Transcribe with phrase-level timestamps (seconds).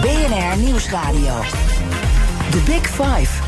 [0.00, 1.40] BNR Nieuwsradio.
[2.50, 3.42] The Big Five.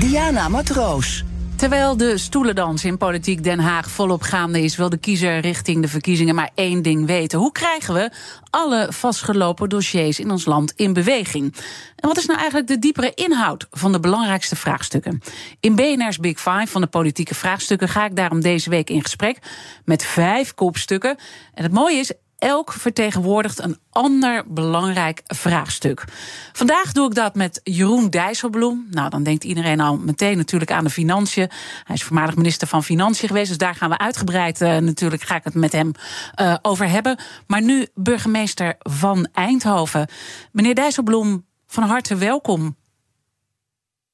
[0.00, 1.24] Diana Matroos.
[1.56, 5.88] Terwijl de stoelendans in politiek Den Haag volop gaande is, wil de kiezer richting de
[5.88, 7.38] verkiezingen maar één ding weten.
[7.38, 8.10] Hoe krijgen we
[8.50, 11.54] alle vastgelopen dossiers in ons land in beweging?
[11.96, 15.20] En wat is nou eigenlijk de diepere inhoud van de belangrijkste vraagstukken?
[15.60, 19.38] In BNR's Big Five van de politieke vraagstukken ga ik daarom deze week in gesprek
[19.84, 21.16] met vijf kopstukken.
[21.54, 26.04] En het mooie is, elk vertegenwoordigt een ander belangrijk vraagstuk.
[26.52, 28.86] Vandaag doe ik dat met Jeroen Dijsselbloem.
[28.90, 31.50] Nou, dan denkt iedereen al meteen natuurlijk aan de financiën.
[31.84, 35.36] Hij is voormalig minister van Financiën geweest, dus daar gaan we uitgebreid uh, natuurlijk ga
[35.36, 35.92] ik het met hem
[36.40, 37.18] uh, over hebben.
[37.46, 40.08] Maar nu burgemeester van Eindhoven.
[40.52, 42.76] Meneer Dijsselbloem, van harte welkom.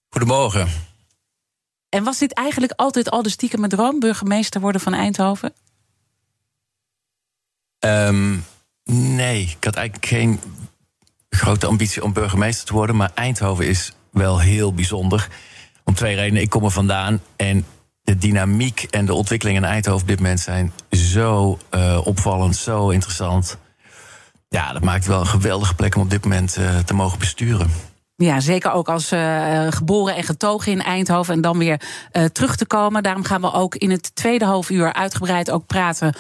[0.09, 0.69] Goedemorgen.
[1.89, 5.53] En was dit eigenlijk altijd al de stiekeme droom, burgemeester worden van Eindhoven?
[7.81, 8.45] Um,
[8.93, 10.41] nee, ik had eigenlijk geen
[11.31, 12.97] grote ambitie om burgemeester te worden.
[12.97, 15.29] Maar Eindhoven is wel heel bijzonder.
[15.85, 16.43] Om twee redenen.
[16.43, 17.65] Ik kom er vandaan en
[18.03, 22.89] de dynamiek en de ontwikkelingen in Eindhoven op dit moment zijn zo uh, opvallend, zo
[22.89, 23.59] interessant.
[24.49, 27.71] Ja, dat maakt wel een geweldige plek om op dit moment uh, te mogen besturen.
[28.17, 31.81] Ja, zeker ook als uh, geboren en getogen in Eindhoven en dan weer
[32.33, 33.03] terug te komen.
[33.03, 36.15] Daarom gaan we ook in het tweede half uur uitgebreid ook praten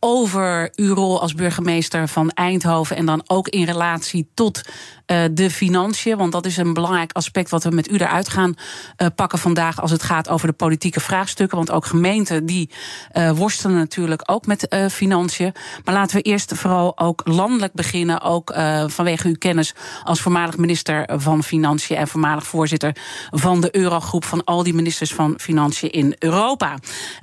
[0.00, 4.60] over uw rol als burgemeester van Eindhoven en dan ook in relatie tot
[5.06, 6.16] uh, de financiën.
[6.16, 8.54] Want dat is een belangrijk aspect wat we met u eruit gaan
[8.96, 11.56] uh, pakken vandaag als het gaat over de politieke vraagstukken.
[11.56, 12.70] Want ook gemeenten die
[13.12, 15.52] uh, worstelen natuurlijk ook met financiën.
[15.84, 18.20] Maar laten we eerst vooral ook landelijk beginnen.
[18.20, 18.52] Ook
[18.86, 19.74] vanwege uw kennis
[20.04, 22.96] als voormalig minister van Financiën en voormalig voorzitter
[23.30, 26.78] van de Eurogroep van al die ministers van Financiën in Europa.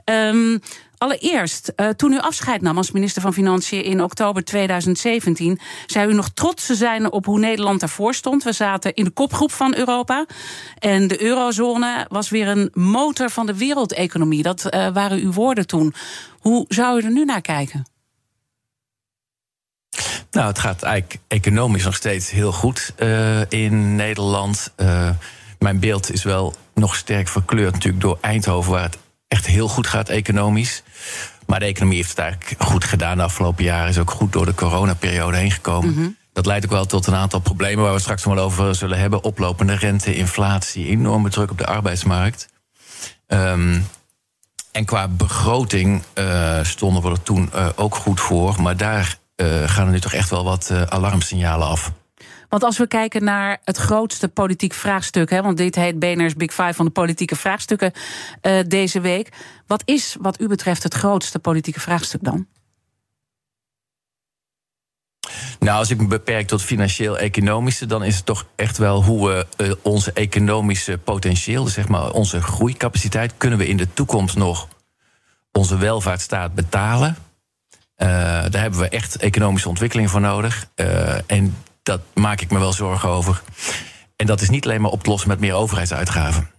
[0.06, 0.62] Um,
[0.98, 6.14] Allereerst, uh, toen u afscheid nam als minister van Financiën in oktober 2017, zei u
[6.14, 8.44] nog trots te zijn op hoe Nederland ervoor stond.
[8.44, 10.26] We zaten in de kopgroep van Europa.
[10.80, 14.44] En de eurozone was weer een motor van de wereldeconomie.
[14.44, 15.94] Dat uh, waren uw woorden toen.
[16.40, 17.86] Hoe zou u er nu naar kijken?
[20.32, 24.74] Nou, het gaat eigenlijk economisch nog steeds heel goed uh, in Nederland.
[25.60, 28.98] mijn beeld is wel nog sterk verkleurd natuurlijk door Eindhoven, waar het
[29.36, 30.84] echt heel goed gaat economisch.
[31.46, 33.90] Maar de economie heeft het eigenlijk goed gedaan de afgelopen jaren.
[33.90, 35.90] Is ook goed door de coronaperiode heen gekomen.
[35.90, 36.18] Mm -hmm.
[36.34, 39.00] Dat leidt ook wel tot een aantal problemen waar we straks nog wel over zullen
[39.00, 39.24] hebben.
[39.24, 42.48] Oplopende rente, inflatie, enorme druk op de arbeidsmarkt.
[43.28, 43.88] Um,
[44.72, 48.62] en qua begroting uh, stonden we er toen uh, ook goed voor.
[48.62, 51.92] Maar daar uh, gaan er nu toch echt wel wat alarmsignalen af.
[52.56, 56.54] Want als we kijken naar het grootste politiek vraagstuk, hè, want dit heet BNR's Big
[56.54, 57.92] Five van de politieke vraagstukken
[58.42, 59.30] uh, deze week.
[59.68, 62.48] Wat is, wat u betreft, het grootste politieke vraagstuk dan?
[65.60, 69.48] Nou, als ik me beperk tot financieel-economische, dan is het toch echt wel hoe we
[69.58, 74.68] uh, onze economische potentieel, dus zeg maar onze groeicapaciteit, kunnen we in de toekomst nog
[75.52, 77.16] onze welvaartsstaat betalen.
[77.98, 78.08] Uh,
[78.50, 80.68] daar hebben we echt economische ontwikkeling voor nodig.
[81.26, 81.56] En
[81.86, 83.42] dat maak ik me wel zorgen over.
[84.16, 86.50] En dat is niet alleen maar op te lossen met meer overheidsuitgaven.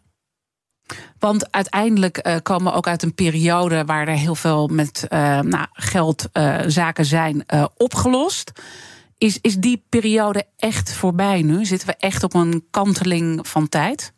[1.19, 5.41] Want uiteindelijk uh, komen we ook uit een periode waar er heel veel met uh,
[5.41, 7.45] nou, geldzaken uh, zijn
[7.77, 8.53] opgelost.
[9.19, 11.65] Is, is die periode echt voorbij nu?
[11.65, 14.13] Zitten we echt op een kanteling van tijd?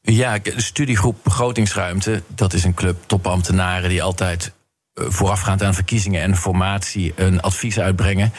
[0.00, 4.52] Ja, de studiegroep Begrotingsruimte, dat is een club topambtenaren die altijd
[4.94, 8.32] voorafgaand aan verkiezingen en formatie een advies uitbrengen.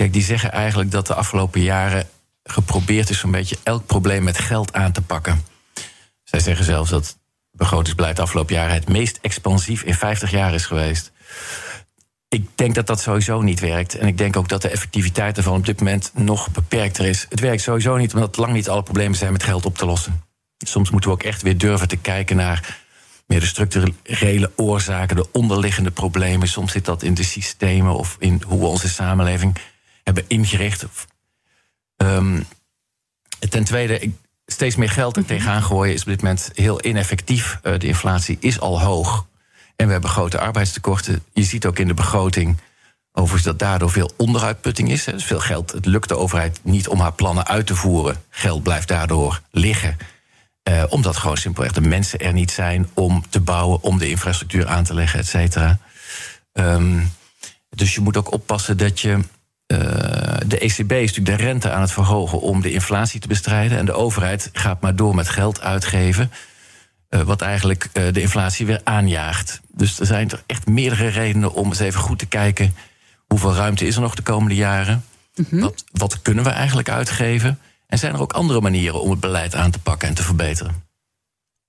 [0.00, 2.08] Kijk, die zeggen eigenlijk dat de afgelopen jaren
[2.42, 5.44] geprobeerd is zo'n beetje elk probleem met geld aan te pakken.
[6.24, 7.18] Zij zeggen zelfs dat
[7.50, 11.12] begrotingsbeleid de afgelopen jaren het meest expansief in 50 jaar is geweest.
[12.28, 13.94] Ik denk dat dat sowieso niet werkt.
[13.94, 17.26] En ik denk ook dat de effectiviteit ervan op dit moment nog beperkter is.
[17.28, 20.22] Het werkt sowieso niet, omdat lang niet alle problemen zijn met geld op te lossen.
[20.58, 22.78] Soms moeten we ook echt weer durven te kijken naar
[23.26, 26.48] meer de structurele oorzaken, de onderliggende problemen.
[26.48, 29.56] Soms zit dat in de systemen of in hoe we onze samenleving
[30.02, 30.86] hebben ingericht.
[31.96, 32.46] Um,
[33.48, 34.10] ten tweede,
[34.46, 37.58] steeds meer geld er tegenaan gooien is op dit moment heel ineffectief.
[37.62, 39.26] Uh, de inflatie is al hoog.
[39.76, 41.24] En we hebben grote arbeidstekorten.
[41.32, 42.58] Je ziet ook in de begroting
[43.12, 45.04] overigens dat daardoor veel onderuitputting is.
[45.04, 45.72] Dus veel geld.
[45.72, 48.22] Het lukt de overheid niet om haar plannen uit te voeren.
[48.28, 49.96] Geld blijft daardoor liggen.
[50.68, 54.66] Uh, omdat gewoon simpelweg de mensen er niet zijn om te bouwen, om de infrastructuur
[54.66, 55.78] aan te leggen, et cetera.
[56.52, 57.12] Um,
[57.68, 59.20] dus je moet ook oppassen dat je.
[59.72, 59.78] Uh,
[60.46, 63.78] de ECB is natuurlijk de rente aan het verhogen om de inflatie te bestrijden.
[63.78, 66.30] En de overheid gaat maar door met geld uitgeven.
[67.10, 69.60] Uh, wat eigenlijk de inflatie weer aanjaagt.
[69.72, 72.74] Dus er zijn er echt meerdere redenen om eens even goed te kijken.
[73.26, 75.04] hoeveel ruimte is er nog de komende jaren?
[75.34, 75.60] Mm -hmm.
[75.60, 77.58] wat, wat kunnen we eigenlijk uitgeven?
[77.86, 80.89] En zijn er ook andere manieren om het beleid aan te pakken en te verbeteren?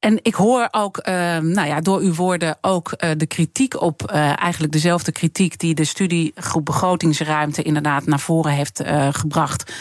[0.01, 4.11] En ik hoor ook, uh, nou ja, door uw woorden ook uh, de kritiek op,
[4.11, 9.73] uh, eigenlijk dezelfde kritiek die de studiegroep begrotingsruimte inderdaad naar voren heeft gebracht.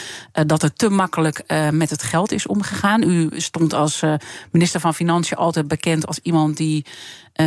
[0.47, 3.03] dat er te makkelijk met het geld is omgegaan.
[3.03, 4.03] U stond als
[4.51, 6.85] minister van Financiën altijd bekend als iemand die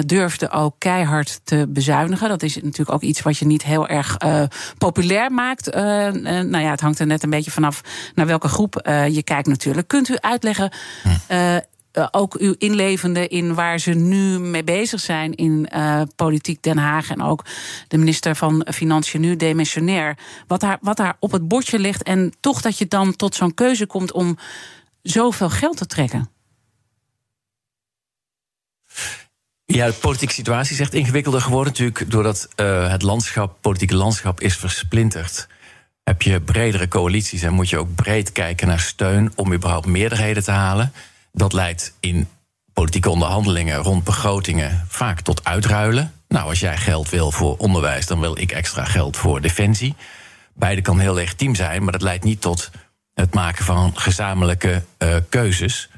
[0.06, 2.30] durfde ook keihard te bezuinigen.
[2.30, 4.18] Dat is natuurlijk ook iets wat je niet heel erg
[4.78, 5.74] populair maakt.
[5.74, 7.81] nou ja, het hangt er net een beetje vanaf
[8.16, 9.88] naar welke groep je kijkt natuurlijk.
[9.88, 10.72] Kunt u uitleggen.
[11.98, 16.78] Uh, ook uw inlevende in waar ze nu mee bezig zijn in uh, politiek Den
[16.78, 17.45] Haag en ook
[17.88, 20.18] de minister van Financiën nu demissionair.
[20.48, 23.54] Wat daar, wat daar op het bordje ligt en toch dat je dan tot zo'n
[23.54, 24.38] keuze komt om
[25.01, 26.30] zoveel geld te trekken.
[29.66, 34.42] Ja, de politieke situatie is echt ingewikkelder geworden natuurlijk doordat uh, het landschap, politieke landschap
[34.42, 35.48] is versplinterd.
[36.04, 40.44] Heb je bredere coalities en moet je ook breed kijken naar steun om überhaupt meerderheden
[40.44, 40.94] te halen.
[41.35, 42.27] Dat leidt in
[42.74, 46.13] politieke onderhandelingen rond begrotingen vaak tot uitruilen.
[46.27, 49.95] Nou, als jij geld wil voor onderwijs, dan wil ik extra geld voor defensie.
[50.53, 52.71] Beide kan heel legitiem zijn, maar dat leidt niet tot
[53.13, 55.89] het maken van gezamenlijke uh, keuzes.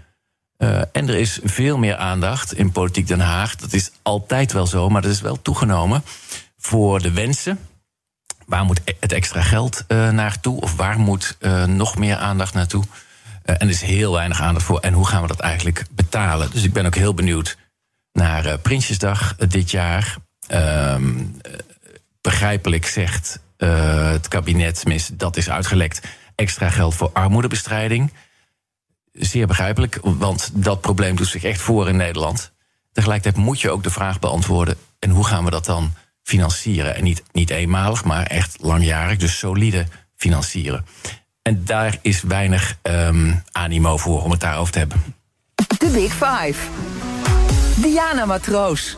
[0.58, 3.56] Uh, en er is veel meer aandacht in politiek Den Haag.
[3.56, 6.04] Dat is altijd wel zo, maar dat is wel toegenomen
[6.58, 7.60] voor de wensen.
[8.46, 10.62] Waar moet het extra geld uh, naartoe?
[10.62, 12.84] Of waar moet nog meer aandacht naartoe?
[13.46, 14.80] Uh, en er is heel weinig aandacht voor.
[14.80, 16.52] En hoe gaan we dat eigenlijk betalen?
[16.52, 17.58] Dus ik ben ook heel benieuwd
[18.14, 20.16] naar uh, Prinsjesdag uh, dit jaar.
[20.48, 21.24] Ehm,
[22.22, 28.14] begrijpelijk zegt het kabinet, tenminste dat is uitgelekt, extra geld voor armoedebestrijding.
[29.12, 32.52] Zeer begrijpelijk, want dat probleem doet zich echt voor in Nederland.
[32.92, 35.94] Tegelijkertijd moet je ook de vraag beantwoorden: en hoe gaan we dat dan
[36.24, 36.96] financieren?
[36.96, 40.86] En niet, niet eenmalig, maar echt langjarig, dus solide financieren.
[41.46, 45.04] En daar is weinig um, animo voor om het daarover te hebben.
[45.78, 46.68] De Big Five.
[47.76, 48.98] Diana Matroos.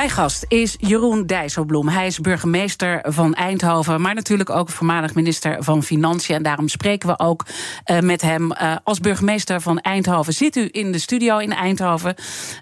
[0.00, 1.88] Mijn gast is Jeroen Dijsselbloem.
[1.88, 6.34] Hij is burgemeester van Eindhoven, maar natuurlijk ook voormalig minister van Financiën.
[6.34, 7.46] En daarom spreken we ook
[7.90, 8.52] uh, met hem.
[8.52, 12.14] Uh, als burgemeester van Eindhoven zit u in de studio in Eindhoven.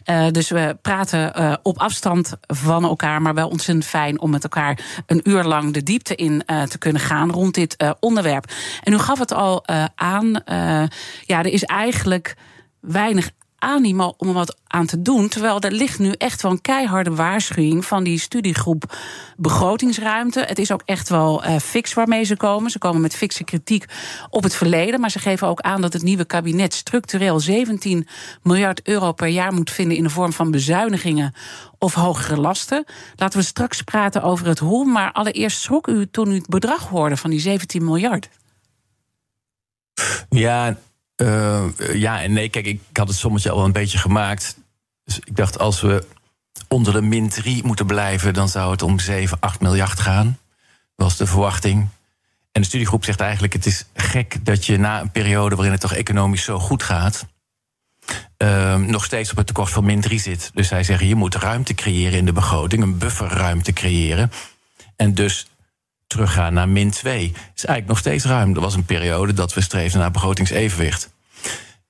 [0.04, 5.02] Uh, dus we praten op afstand van elkaar, maar wel ontzettend fijn om met elkaar
[5.06, 8.50] een uur lang de diepte in te kunnen gaan rond dit onderwerp.
[8.82, 10.42] En u gaf het al aan,
[11.24, 12.36] ja, er is eigenlijk
[12.80, 15.28] weinig animo om er wat aan te doen.
[15.28, 18.96] Terwijl er ligt nu echt wel een keiharde waarschuwing van die studiegroep
[19.36, 20.40] begrotingsruimte.
[20.40, 22.70] Het is ook echt wel uh, fix waarmee ze komen.
[22.70, 23.84] Ze komen met fikse kritiek
[24.30, 25.00] op het verleden.
[25.00, 28.06] Maar ze geven ook aan dat het nieuwe kabinet structureel 17
[28.42, 31.34] miljard euro per jaar moet vinden in de vorm van bezuinigingen
[31.78, 32.84] of hogere lasten.
[33.16, 34.84] Laten we straks praten over het hoe.
[34.84, 38.28] Maar allereerst schrok u toen u het bedrag hoorde van die 17 miljard.
[40.28, 40.76] Ja,
[41.22, 44.56] uh, ja en nee, kijk, ik had het sommetje al een beetje gemaakt.
[45.04, 46.06] Dus ik dacht, als we
[46.68, 50.38] onder de min 3 moeten blijven, dan zou het om 7, 8 miljard gaan.
[50.94, 51.88] Was de verwachting.
[52.52, 55.80] En de studiegroep zegt eigenlijk: het is gek dat je na een periode waarin het
[55.80, 57.26] toch economisch zo goed gaat.
[58.38, 60.50] Uh, nog steeds op het tekort van min 3 zit.
[60.54, 64.30] Dus zij zeggen: je moet ruimte creëren in de begroting, een bufferruimte creëren.
[64.96, 65.46] En dus
[66.08, 67.24] teruggaan naar min 2.
[67.24, 68.54] Is eigenlijk nog steeds ruim.
[68.54, 71.10] Er was een periode dat we streefden naar begrotingsevenwicht.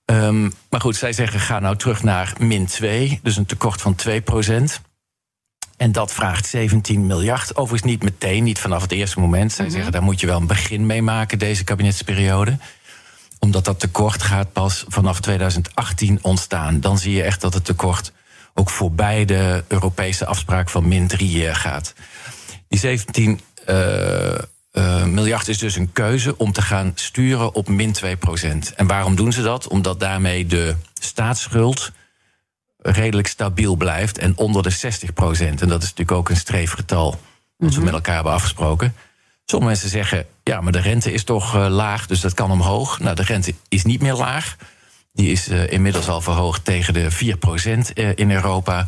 [0.04, 3.94] Um, maar goed, zij zeggen ga nou terug naar min 2, dus een tekort van
[3.94, 4.80] 2 procent.
[5.76, 7.56] En dat vraagt 17 miljard.
[7.56, 9.52] Overigens niet meteen, niet vanaf het eerste moment.
[9.52, 9.74] Zij mm -hmm.
[9.74, 12.58] zeggen daar moet je wel een begin mee maken, deze kabinetsperiode.
[13.38, 16.80] Omdat dat tekort gaat pas vanaf 2018 ontstaan.
[16.80, 18.12] Dan zie je echt dat het tekort
[18.54, 21.94] ook voorbij de Europese afspraak van min 3 gaat.
[22.68, 28.16] Die 17 uh, miljard is dus een keuze om te gaan sturen op min 2
[28.16, 28.74] procent.
[28.74, 29.68] En waarom doen ze dat?
[29.68, 31.92] Omdat daarmee de staatsschuld
[32.78, 35.62] redelijk stabiel blijft en onder de 60 procent.
[35.62, 37.20] En dat is natuurlijk ook een streefgetal dat
[37.58, 37.78] mm -hmm.
[37.78, 38.94] we met elkaar hebben afgesproken.
[39.44, 42.98] Sommige mensen zeggen, ja, maar de rente is toch uh, laag, dus dat kan omhoog.
[42.98, 44.56] Nou, de rente is niet meer laag.
[45.12, 47.36] Die is inmiddels al verhoogd tegen de
[47.90, 48.86] 4% in Europa.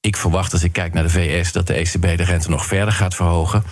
[0.00, 2.94] Ik verwacht als ik kijk naar de VS dat de ECB de rente nog verder
[2.94, 3.64] gaat verhogen.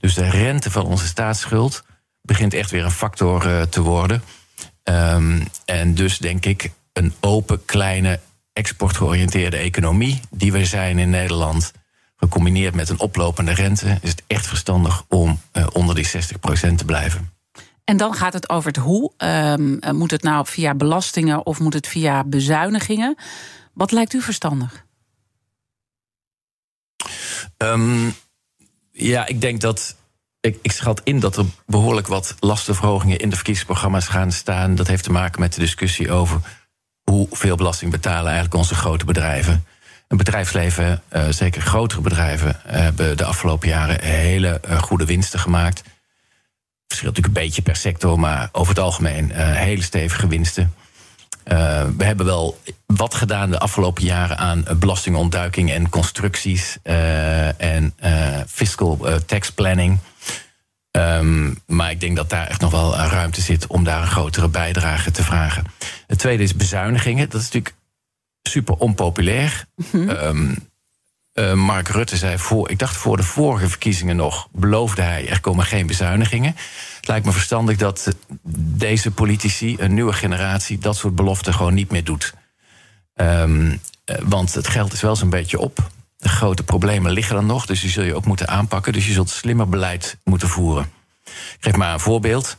[0.00, 1.84] Dus de rente van onze staatsschuld
[2.22, 4.22] begint echt weer een factor te worden.
[4.84, 8.20] Um, en dus denk ik een open, kleine,
[8.52, 11.72] exportgeoriënteerde economie die we zijn in Nederland,
[12.16, 16.10] gecombineerd met een oplopende rente, is het echt verstandig om uh, onder die 60%
[16.76, 17.32] te blijven.
[17.84, 19.12] En dan gaat het over het hoe.
[19.16, 23.16] Um, moet het nou via belastingen of moet het via bezuinigingen?
[23.72, 24.84] Wat lijkt u verstandig?
[27.56, 28.14] Um,
[28.92, 29.96] ja, ik denk dat
[30.40, 34.74] ik, ik, schat in dat er behoorlijk wat lastenverhogingen in de verkiezingsprogramma's gaan staan.
[34.74, 36.40] Dat heeft te maken met de discussie over
[37.10, 39.64] hoeveel belasting betalen eigenlijk onze grote bedrijven.
[40.08, 45.82] Een bedrijfsleven, uh, zeker grotere bedrijven, hebben de afgelopen jaren hele uh, goede winsten gemaakt.
[46.86, 50.74] Verschilt natuurlijk een beetje per sector, maar over het algemeen uh, hele stevige winsten.
[51.96, 56.78] We hebben wel wat gedaan de afgelopen jaren aan belastingontduiking en constructies
[57.56, 57.94] en
[58.46, 59.98] fiscal tax planning.
[60.90, 64.48] Um, maar ik denk dat daar echt nog wel ruimte zit om daar een grotere
[64.48, 65.64] bijdrage te vragen.
[66.06, 67.28] Het tweede is bezuinigingen.
[67.28, 67.74] Dat is natuurlijk
[68.42, 69.64] super onpopulair.
[69.74, 70.56] Mm -hmm.
[71.34, 75.40] Uh, Mark Rutte zei voor, ik dacht voor de vorige verkiezingen nog, beloofde hij er
[75.40, 76.56] komen geen bezuinigingen.
[76.96, 78.16] Het lijkt me verstandig dat
[78.76, 82.34] deze politici, een nieuwe generatie, dat soort beloften gewoon niet meer doet.
[83.14, 83.80] Um,
[84.22, 85.90] want het geld is wel zo'n beetje op.
[86.16, 88.92] De grote problemen liggen er nog, dus die zul je ook moeten aanpakken.
[88.92, 90.90] Dus je zult slimmer beleid moeten voeren.
[91.24, 92.56] Ik geef maar een voorbeeld.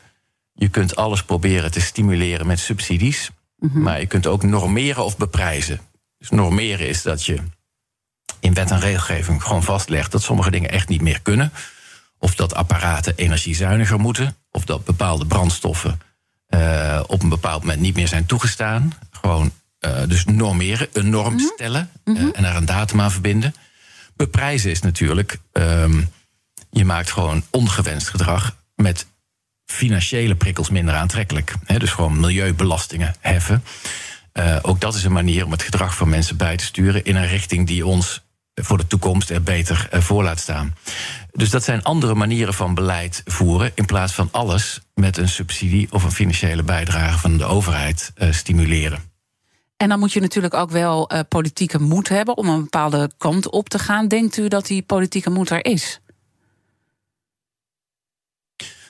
[0.53, 3.29] Je kunt alles proberen te stimuleren met subsidies.
[3.57, 3.81] Mhm.
[3.81, 5.79] Maar je kunt ook normeren of beprijzen.
[6.17, 7.37] Dus normeren is dat je
[8.39, 11.51] in wet en regelgeving gewoon vastlegt dat sommige dingen echt niet meer kunnen.
[12.19, 14.35] Of dat apparaten energiezuiniger moeten.
[14.51, 15.99] Of dat bepaalde brandstoffen
[16.49, 18.93] uh, op een bepaald moment niet meer zijn toegestaan.
[19.11, 21.43] Gewoon uh, dus normeren, een norm mhm.
[21.43, 23.55] stellen uh, en daar een datum aan verbinden.
[24.15, 26.09] Beprijzen is natuurlijk, um,
[26.69, 29.05] je maakt gewoon ongewenst gedrag met
[29.65, 31.53] financiële prikkels minder aantrekkelijk.
[31.65, 33.63] He, dus gewoon milieubelastingen heffen.
[34.33, 37.15] Uh, ook dat is een manier om het gedrag van mensen bij te sturen in
[37.15, 38.21] een richting die ons
[38.53, 40.75] voor de toekomst er beter voor laat staan.
[41.31, 45.87] Dus dat zijn andere manieren van beleid voeren, in plaats van alles met een subsidie
[45.91, 49.11] of een financiële bijdrage van de overheid stimuleren.
[49.81, 53.49] En dan moet je natuurlijk ook wel uh, politieke moed hebben om een bepaalde kant
[53.49, 54.07] op te gaan.
[54.07, 55.99] Denkt u dat die politieke moed er is?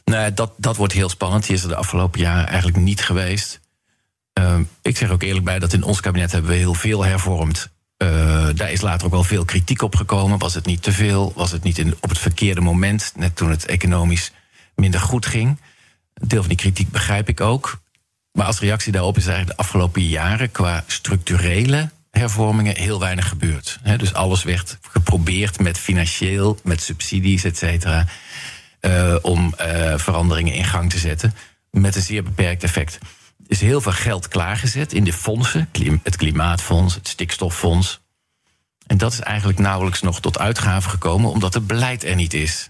[0.03, 1.45] Nee, dat, dat wordt heel spannend.
[1.45, 3.60] Die is er de afgelopen jaren eigenlijk niet geweest.
[4.41, 7.69] Uh, ik zeg ook eerlijk bij dat in ons kabinet hebben we heel veel hervormd.
[7.97, 10.39] Uh, daar is later ook wel veel kritiek op gekomen.
[10.39, 11.31] Was het niet te veel?
[11.35, 13.13] Was het niet op het verkeerde moment?
[13.15, 14.31] Net toen het economisch
[14.75, 15.57] minder goed ging.
[16.13, 17.81] Een deel van die kritiek begrijp ik ook.
[18.31, 23.79] Maar als reactie daarop is eigenlijk de afgelopen jaren qua structurele hervormingen heel weinig gebeurd.
[23.97, 28.05] dus alles werd geprobeerd met financieel, met subsidies, et cetera,
[28.81, 29.53] uh, om
[29.95, 31.33] veranderingen in gang te zetten.
[31.71, 32.97] Met een zeer beperkt effect.
[33.47, 35.69] Is heel veel geld klaargezet in de fondsen,
[36.03, 38.01] het Klimaatfonds, het Stikstoffonds.
[38.87, 42.69] En dat is eigenlijk nauwelijks nog tot uitgave gekomen, omdat het beleid er niet is.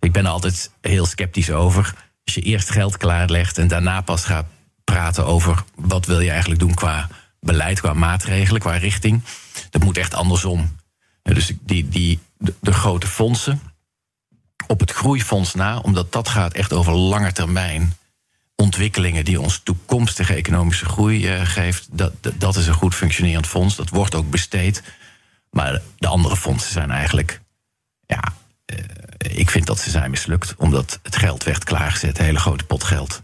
[0.00, 1.94] Ik ben er altijd heel sceptisch over.
[2.24, 4.46] Als je eerst geld klaarlegt en daarna pas gaat
[4.84, 7.08] praten over wat wil je eigenlijk doen qua
[7.40, 9.22] beleid, qua maatregelen, qua richting.
[9.70, 10.76] Dat moet echt andersom.
[11.22, 13.60] Dus die, die, de, de grote fondsen
[14.66, 17.96] op het groeifonds na, omdat dat gaat echt over lange termijn
[18.56, 21.88] ontwikkelingen die ons toekomstige economische groei uh, geeft.
[21.90, 23.76] Dat, dat, is een goed functionerend fonds.
[23.76, 24.82] Dat wordt ook besteed.
[25.50, 27.40] Maar de andere fondsen zijn eigenlijk.
[28.06, 28.22] Ja,
[28.66, 28.78] uh,
[29.18, 30.54] ik vind dat ze zijn mislukt.
[30.56, 33.22] Omdat het geld werd klaargezet, een hele grote pot geld.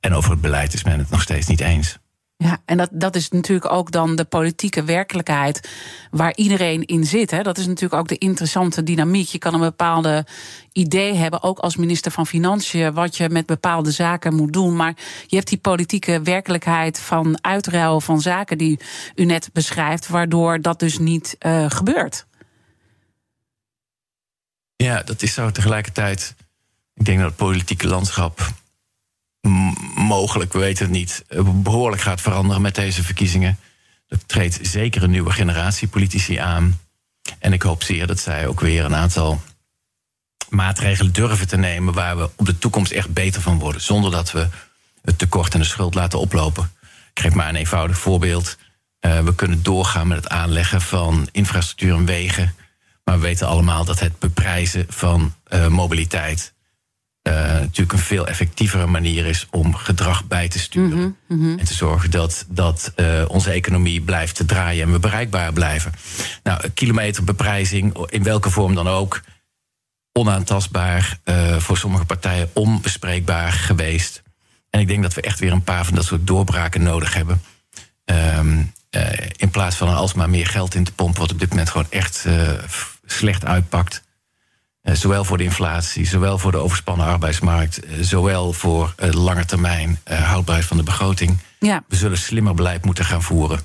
[0.00, 1.98] En over het beleid is men het nog steeds niet eens.
[2.42, 5.68] Ja, en dat, dat is natuurlijk ook dan de politieke werkelijkheid
[6.10, 7.30] waar iedereen in zit.
[7.30, 7.42] Hè.
[7.42, 9.28] Dat is natuurlijk ook de interessante dynamiek.
[9.28, 10.26] Je kan een bepaalde
[10.72, 14.76] idee hebben, ook als minister van Financiën, wat je met bepaalde zaken moet doen.
[14.76, 14.94] Maar
[15.26, 18.80] je hebt die politieke werkelijkheid van uitruil van zaken die
[19.14, 22.26] u net beschrijft, waardoor dat dus niet uh, gebeurt.
[24.76, 26.34] Ja, dat is zo tegelijkertijd.
[26.94, 28.40] Ik denk dat het politieke landschap
[29.94, 33.58] mogelijk, we weten het niet, eh, behoorlijk gaat veranderen met deze verkiezingen.
[34.08, 36.80] Er treedt zeker een nieuwe generatie politici aan.
[37.38, 39.40] En ik hoop zeer dat zij ook weer een aantal
[40.48, 43.80] maatregelen durven te nemen waar we op de toekomst echt beter van worden.
[43.80, 44.48] Zonder dat we
[45.02, 46.72] het tekort en de schuld laten oplopen.
[47.14, 48.56] Ik geef maar een eenvoudig voorbeeld.
[49.00, 52.54] Uh, we kunnen doorgaan met het aanleggen van infrastructuur en wegen.
[53.04, 56.52] Maar we weten allemaal dat het beprijzen van uh, mobiliteit
[57.22, 61.16] uh, natuurlijk een veel effectievere manier is om gedrag bij te sturen.
[61.28, 61.58] Mhm, mhm.
[61.58, 65.92] En te zorgen dat, dat uh, onze economie blijft te draaien en we bereikbaar blijven.
[66.42, 69.20] Nou, kilometerbeprijzing, in welke vorm dan ook,
[70.12, 74.22] onaantastbaar, uh, voor sommige partijen onbespreekbaar geweest.
[74.70, 77.42] En ik denk dat we echt weer een paar van dat soort doorbraken nodig hebben.
[78.04, 78.72] Um,
[79.36, 82.26] in plaats van alsmaar meer geld in te pompen, wat op dit moment gewoon echt
[83.06, 84.02] slecht uitpakt.
[84.82, 89.44] Uh, zowel voor de inflatie, zowel voor de overspannen arbeidsmarkt, uh, zowel voor uh, lange
[89.44, 91.38] termijn houdbaarheid van de begroting.
[91.58, 91.82] Ja.
[91.88, 93.60] We zullen slimmer beleid moeten gaan voeren.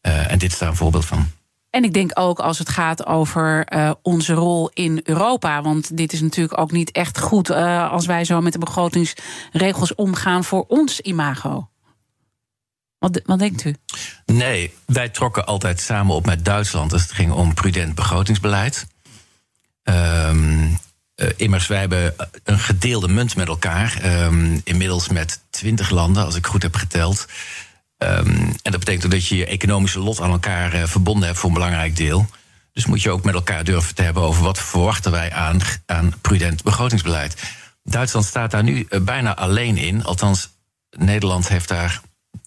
[0.00, 1.30] en dit is daar een voorbeeld van.
[1.70, 3.66] En ik denk ook als het gaat over
[4.02, 5.62] onze rol in Europa.
[5.62, 10.44] Want dit is natuurlijk ook niet echt goed als wij zo met de begrotingsregels omgaan
[10.44, 11.68] voor ons imago.
[12.98, 13.74] Wat, wat denkt u?
[14.26, 18.86] Nee, wij trokken altijd samen op met Duitsland als het ging om prudent begrotingsbeleid.
[19.88, 20.78] Um,
[21.16, 22.14] uh, immers, wij hebben
[22.44, 24.22] een gedeelde munt met elkaar.
[24.24, 27.26] Um, inmiddels met twintig landen, als ik goed heb geteld.
[27.98, 31.38] Um, en dat betekent ook dat je je economische lot aan elkaar uh, verbonden hebt
[31.38, 32.26] voor een belangrijk deel.
[32.72, 36.14] Dus moet je ook met elkaar durven te hebben over wat verwachten wij aan, aan
[36.20, 37.42] prudent begrotingsbeleid.
[37.82, 40.04] Duitsland staat daar nu uh, bijna alleen in.
[40.04, 40.48] Althans,
[40.90, 42.00] Nederland heeft daar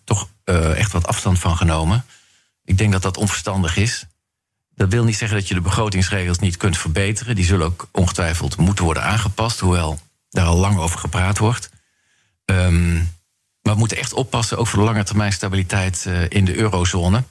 [0.04, 0.30] toch
[0.76, 2.06] echt wat afstand van genomen.
[2.64, 4.06] Ik denk dat dat onverstandig is.
[4.80, 7.36] Dat wil niet zeggen dat je de begrotingsregels niet kunt verbeteren.
[7.36, 11.70] Die zullen ook ongetwijfeld moeten worden aangepast, hoewel daar al lang over gepraat wordt.
[12.46, 12.94] Um,
[13.62, 17.24] maar we moeten echt oppassen, ook voor de lange termijn stabiliteit uh, in de eurozone.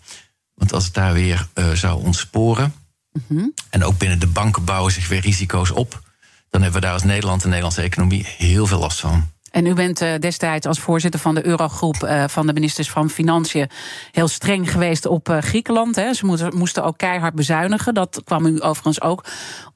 [0.55, 2.75] Want als het daar weer uh, zou ontsporen,
[3.13, 3.33] Mhm.
[3.33, 3.55] mm -hmm.
[3.71, 6.03] en ook binnen de banken bouwen zich weer risico's op,
[6.51, 9.31] dan hebben we daar als Nederland, de Nederlandse economie, heel veel last van.
[9.51, 13.11] En u bent uh, destijds als voorzitter van de Eurogroep uh, van de ministers van
[13.11, 13.71] Financiën
[14.13, 15.97] heel streng geweest op uh, Griekenland.
[15.97, 16.13] Hè.
[16.13, 17.95] Ze moesten, moesten ook keihard bezuinigen.
[17.95, 19.25] Dat kwam u overigens ook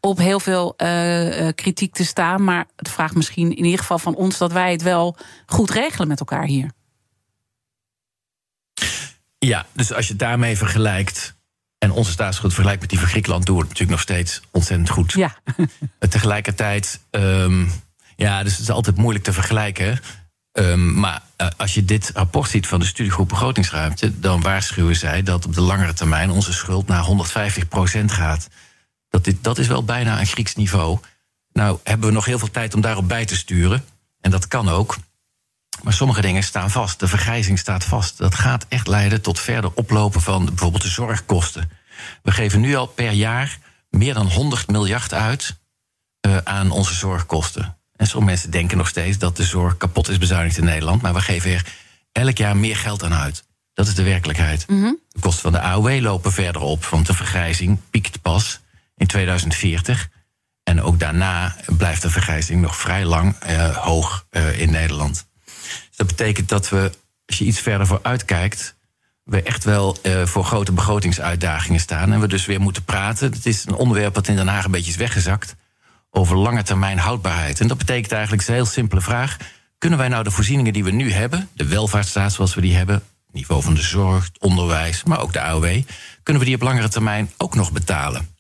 [0.00, 0.74] op heel veel
[1.54, 2.44] kritiek te staan.
[2.44, 6.08] Maar het vraagt misschien in ieder geval van ons dat wij het wel goed regelen
[6.08, 6.70] met elkaar hier.
[9.38, 11.34] Ja, dus als je het daarmee vergelijkt.
[11.78, 14.90] En onze staatsschuld vergelijkt met die van Griekenland, doen we het natuurlijk nog steeds ontzettend
[14.90, 15.12] goed.
[15.12, 15.36] Ja.
[16.08, 17.00] Tegelijkertijd.
[17.10, 17.72] Um,
[18.22, 20.00] ja, dus het is altijd moeilijk te vergelijken.
[20.52, 25.22] Um, maar uh, als je dit rapport ziet van de studiegroep begrotingsruimte, dan waarschuwen zij
[25.22, 27.06] dat op de langere termijn onze schuld naar
[28.02, 28.48] 150% gaat.
[29.08, 30.98] Dat, dit, dat is wel bijna een Grieks niveau.
[31.52, 33.84] Nou, hebben we nog heel veel tijd om daarop bij te sturen.
[34.20, 34.96] En dat kan ook.
[35.82, 37.00] Maar sommige dingen staan vast.
[37.00, 38.18] De vergrijzing staat vast.
[38.18, 41.70] Dat gaat echt leiden tot verder oplopen van bijvoorbeeld de zorgkosten.
[42.22, 43.58] We geven nu al per jaar
[43.90, 45.56] meer dan 100 miljard uit
[46.26, 47.76] uh, aan onze zorgkosten.
[47.96, 51.02] En sommige mensen denken nog steeds dat de zorg kapot is bezuinigd in Nederland.
[51.02, 51.64] Maar we geven er
[52.12, 53.44] elk jaar meer geld aan uit.
[53.74, 54.68] Dat is de werkelijkheid.
[54.68, 54.98] Mm -hmm.
[55.08, 56.84] De kosten van de AOW lopen verder op.
[56.84, 58.60] Want de vergrijzing piekt pas
[58.96, 60.08] in 2040.
[60.62, 65.26] En ook daarna blijft de vergrijzing nog vrij lang uh, hoog uh, in Nederland.
[65.44, 66.92] Dus dat betekent dat we,
[67.26, 68.74] als je iets verder vooruit kijkt...
[69.24, 72.12] we echt wel uh, voor grote begrotingsuitdagingen staan.
[72.12, 73.32] En we dus weer moeten praten.
[73.32, 75.56] Het is een onderwerp dat in Den Haag een beetje is weggezakt
[76.14, 77.60] over lange termijn houdbaarheid.
[77.60, 79.36] En dat betekent eigenlijk een heel simpele vraag.
[79.78, 83.02] Kunnen wij nou de voorzieningen die we nu hebben, de welvaartsstaat zoals we die hebben,
[83.32, 85.82] niveau van de zorg, het onderwijs, maar ook de AOW,
[86.22, 88.30] kunnen we die op langere termijn ook nog betalen?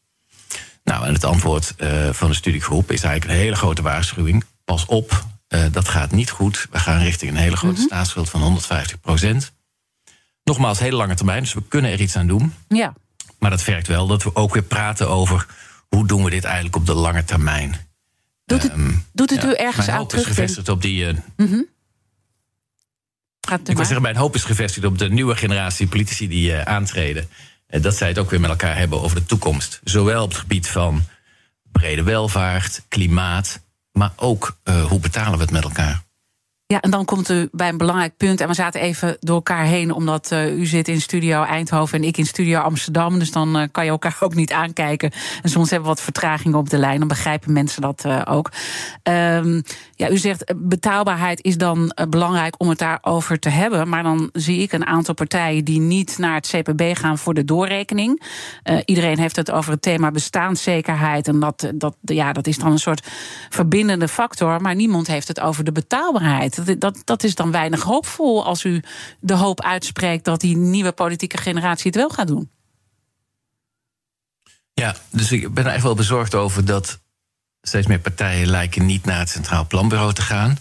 [0.84, 4.44] Nou, en het antwoord uh, van de studiegroep is eigenlijk een hele grote waarschuwing.
[4.64, 6.66] Pas op, uh, dat gaat niet goed.
[6.70, 7.88] We gaan richting een hele grote mm -hmm.
[7.88, 9.52] staatsschuld van 150 procent.
[10.44, 12.54] Nogmaals, hele lange termijn, dus we kunnen er iets aan doen.
[12.68, 12.94] Ja.
[13.38, 15.46] Maar dat vergt wel dat we ook weer praten over
[15.96, 17.76] hoe doen we dit eigenlijk op de lange termijn?
[18.44, 21.04] Doet het, um, doet het ja, u ergens mijn aan hoop is gevestigd op die.
[21.04, 21.66] Uh, mm -hmm.
[23.40, 26.62] Gaat ik wil zeggen, mijn hoop is gevestigd op de nieuwe generatie politici die uh,
[26.62, 27.28] aantreden.
[27.68, 29.80] Uh, dat zij het ook weer met elkaar hebben over de toekomst.
[29.84, 31.02] Zowel op het gebied van
[31.72, 33.60] brede welvaart, klimaat,
[33.92, 36.02] maar ook hoe betalen we het met elkaar.
[36.72, 38.40] Ja, en dan komt u bij een belangrijk punt.
[38.40, 42.04] En we zaten even door elkaar heen, omdat uh, u zit in studio Eindhoven en
[42.04, 43.18] ik in studio Amsterdam.
[43.18, 45.10] Dus dan uh, kan je elkaar ook niet aankijken.
[45.42, 46.98] En soms hebben we wat vertragingen op de lijn.
[46.98, 48.50] Dan begrijpen mensen dat uh, ook.
[49.02, 49.62] Um,
[49.94, 53.88] ja, u zegt betaalbaarheid is dan belangrijk om het daarover te hebben.
[53.88, 57.44] Maar dan zie ik een aantal partijen die niet naar het CPB gaan voor de
[57.44, 58.22] doorrekening.
[58.84, 61.28] iedereen heeft het over het thema bestaanszekerheid.
[61.28, 63.06] En dat, dat, ja, dat is dan een soort
[63.48, 64.60] verbindende factor.
[64.60, 66.61] Maar niemand heeft het over de betaalbaarheid.
[66.78, 68.82] Dat, dat, is dan weinig hoopvol als u
[69.20, 72.50] de hoop uitspreekt dat die nieuwe politieke generatie het wel gaat doen.
[74.74, 77.00] Ja, dus ik ben er echt wel bezorgd over dat
[77.62, 80.58] steeds meer partijen lijken niet naar het Centraal Planbureau te gaan.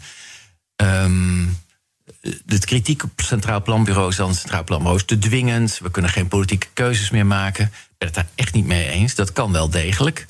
[0.76, 1.58] Um,
[2.46, 5.78] de kritiek op het Centraal Planbureau is dan het Centraal Planbureau is te dwingend.
[5.78, 7.66] We kunnen geen politieke keuzes meer maken.
[7.66, 9.16] Ik ben het daar echt niet mee eens.
[9.16, 10.28] Dat kan wel degelijk.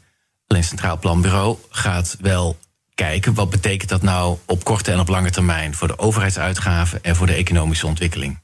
[0.48, 2.58] Alleen het Centraal Planbureau gaat wel
[3.02, 7.16] kijken wat betekent dat nou op korte en op lange termijn voor de overheidsuitgaven en
[7.16, 8.40] voor de economische ontwikkeling.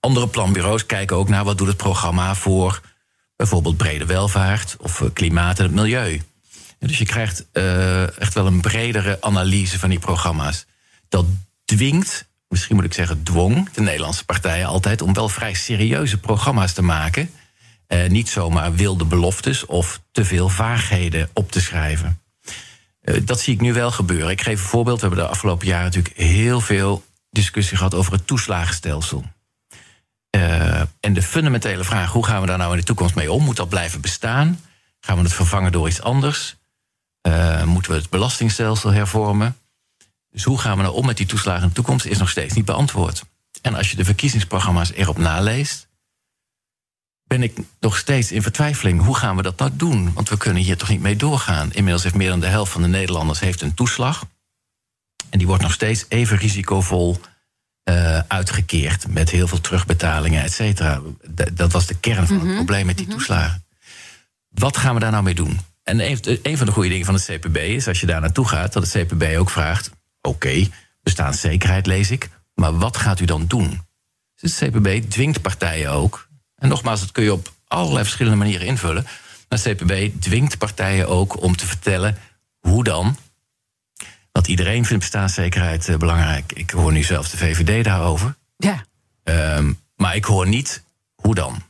[0.00, 2.80] Andere planbureaus kijken ook naar wat doet het programma voor
[3.36, 6.22] bijvoorbeeld brede welvaart of eh, klimaat en het milieu.
[6.78, 10.66] Dus je krijgt uh, echt wel een bredere analyse van die programma's.
[11.08, 11.26] Dat
[11.64, 16.72] dwingt, misschien moet ik zeggen dwong, de Nederlandse partijen altijd om wel vrij serieuze programma's
[16.72, 17.30] te maken.
[17.88, 22.23] Uh, niet zomaar wilde beloftes of te veel vaagheden op te schrijven.
[23.04, 24.30] Uh, dat zie ik nu wel gebeuren.
[24.30, 25.00] Ik geef een voorbeeld.
[25.00, 29.24] We hebben de afgelopen jaren natuurlijk heel veel discussie gehad over het toeslagenstelsel.
[30.36, 33.42] Uh, en de fundamentele vraag: hoe gaan we daar nou in de toekomst mee om?
[33.44, 34.60] Moet dat blijven bestaan?
[35.00, 36.56] Gaan we het vervangen door iets anders?
[37.28, 39.56] Uh, moeten we het belastingstelsel hervormen?
[40.30, 42.06] Dus hoe gaan we nou om met die toeslagen in de toekomst?
[42.06, 43.22] Is nog steeds niet beantwoord.
[43.62, 45.88] En als je de verkiezingsprogramma's erop naleest,
[47.38, 49.02] ben ik nog steeds in vertwijfeling.
[49.02, 50.12] Hoe gaan we dat nou doen?
[50.12, 51.72] Want we kunnen hier toch niet mee doorgaan.
[51.72, 54.26] Inmiddels heeft meer dan de helft van de Nederlanders heeft een toeslag.
[55.30, 57.20] En die wordt nog steeds even risicovol
[57.90, 59.08] uh, uitgekeerd.
[59.08, 61.00] Met heel veel terugbetalingen, et cetera.
[61.52, 63.64] Dat was de kern van het Mhm, probleem met die toeslagen.
[64.48, 65.60] Wat gaan we daar nou mee doen?
[65.82, 68.48] En een, een van de goede dingen van het CPB is, als je daar naartoe
[68.48, 70.68] gaat, dat het CPB ook vraagt: oké,
[71.02, 73.80] bestaanszekerheid lees ik, maar wat gaat u dan doen?
[74.40, 76.23] Dus het CPB dwingt partijen ook,
[76.64, 79.06] en nogmaals, dat kun je op allerlei verschillende manieren invullen,
[79.48, 82.16] maar CPB dwingt partijen ook om te vertellen
[82.58, 83.16] hoe dan.
[84.32, 86.52] Want iedereen vindt bestaanszekerheid uh, belangrijk.
[86.52, 88.36] Ik hoor nu zelf de VVD daarover.
[88.56, 88.84] Ja.
[89.22, 90.82] Um, maar ik hoor niet
[91.14, 91.62] hoe dan.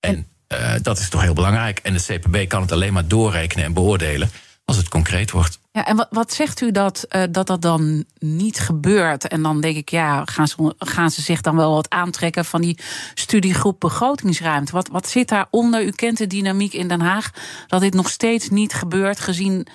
[0.00, 1.78] En uh, dat is toch heel belangrijk.
[1.78, 4.30] En de CPB kan het alleen maar doorrekenen en beoordelen
[4.64, 5.57] als het concreet wordt.
[5.84, 9.28] En wat, wat zegt u dat, uh, dat dat dan niet gebeurt?
[9.28, 12.60] En dan denk ik, ja, gaan ze, gaan ze zich dan wel wat aantrekken van
[12.60, 12.78] die
[13.14, 14.72] studiegroep begrotingsruimte?
[14.72, 15.84] Wat, wat zit daaronder?
[15.84, 17.30] U kent de dynamiek in Den Haag,
[17.66, 19.66] dat dit nog steeds niet gebeurt, gezien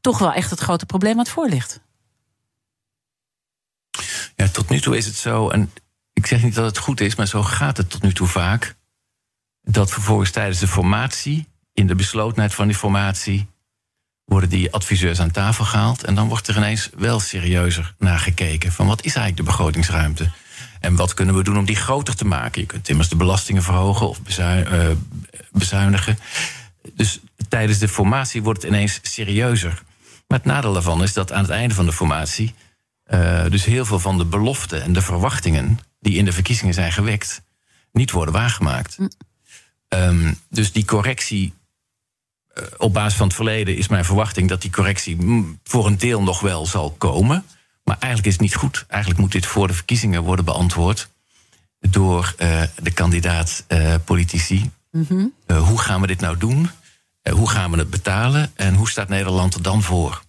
[0.00, 1.80] toch wel echt het grote probleem wat voor ligt.
[4.36, 5.72] Ja, tot nu toe is het zo, en
[6.12, 8.76] ik zeg niet dat het goed is, maar zo gaat het tot nu toe vaak.
[9.62, 13.48] Dat vervolgens tijdens de formatie, in de beslotenheid van die formatie,
[14.30, 16.04] worden die adviseurs aan tafel gehaald.
[16.04, 18.72] En dan wordt er ineens wel serieuzer naar gekeken.
[18.72, 20.30] Van wat is eigenlijk de begrotingsruimte?
[20.80, 22.60] En wat kunnen we doen om die groter te maken?
[22.60, 24.90] Je kunt immers de belastingen verhogen of bezuinigen.
[24.90, 24.96] Uh,
[25.52, 26.18] bezuinigen.
[26.94, 29.82] Dus tijdens de formatie wordt het ineens serieuzer.
[30.26, 32.54] Maar het nadeel daarvan is dat aan het einde van de formatie.
[33.06, 35.78] Uh, dus heel veel van de beloften en de verwachtingen.
[36.00, 37.42] die in de verkiezingen zijn gewekt.
[37.92, 38.98] niet worden waargemaakt.
[38.98, 39.10] Mm.
[39.88, 41.52] Um, dus die correctie
[42.76, 46.22] op basis van het verleden is mijn verwachting dat die correctie mm, voor een deel
[46.22, 47.44] nog wel zal komen.
[47.84, 48.84] Maar eigenlijk is het niet goed.
[48.88, 51.08] Eigenlijk moet dit voor de verkiezingen worden beantwoord
[51.80, 54.70] door uh, de kandidaat-politici.
[54.90, 55.32] Mm -hmm.
[55.46, 56.70] uh, hoe gaan we dit nou doen?
[57.30, 58.50] hoe gaan we het betalen?
[58.54, 60.22] En hoe staat Nederland er dan voor?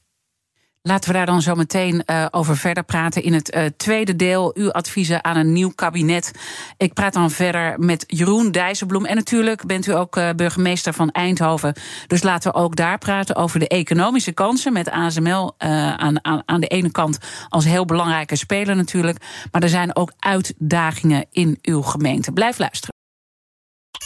[0.83, 4.51] Laten we daar dan zo meteen uh, over verder praten in het uh, tweede deel.
[4.53, 6.31] Uw adviezen aan een nieuw kabinet.
[6.77, 9.05] Ik praat dan verder met Jeroen Dijsselbloem.
[9.05, 11.73] En natuurlijk bent u ook uh, burgemeester van Eindhoven.
[12.07, 14.73] Dus laten we ook daar praten over de economische kansen.
[14.73, 17.17] Met ASML aan, aan, aan de ene kant
[17.49, 19.17] als heel belangrijke speler natuurlijk.
[19.51, 22.31] Maar er zijn ook uitdagingen in uw gemeente.
[22.31, 23.00] Blijf luisteren.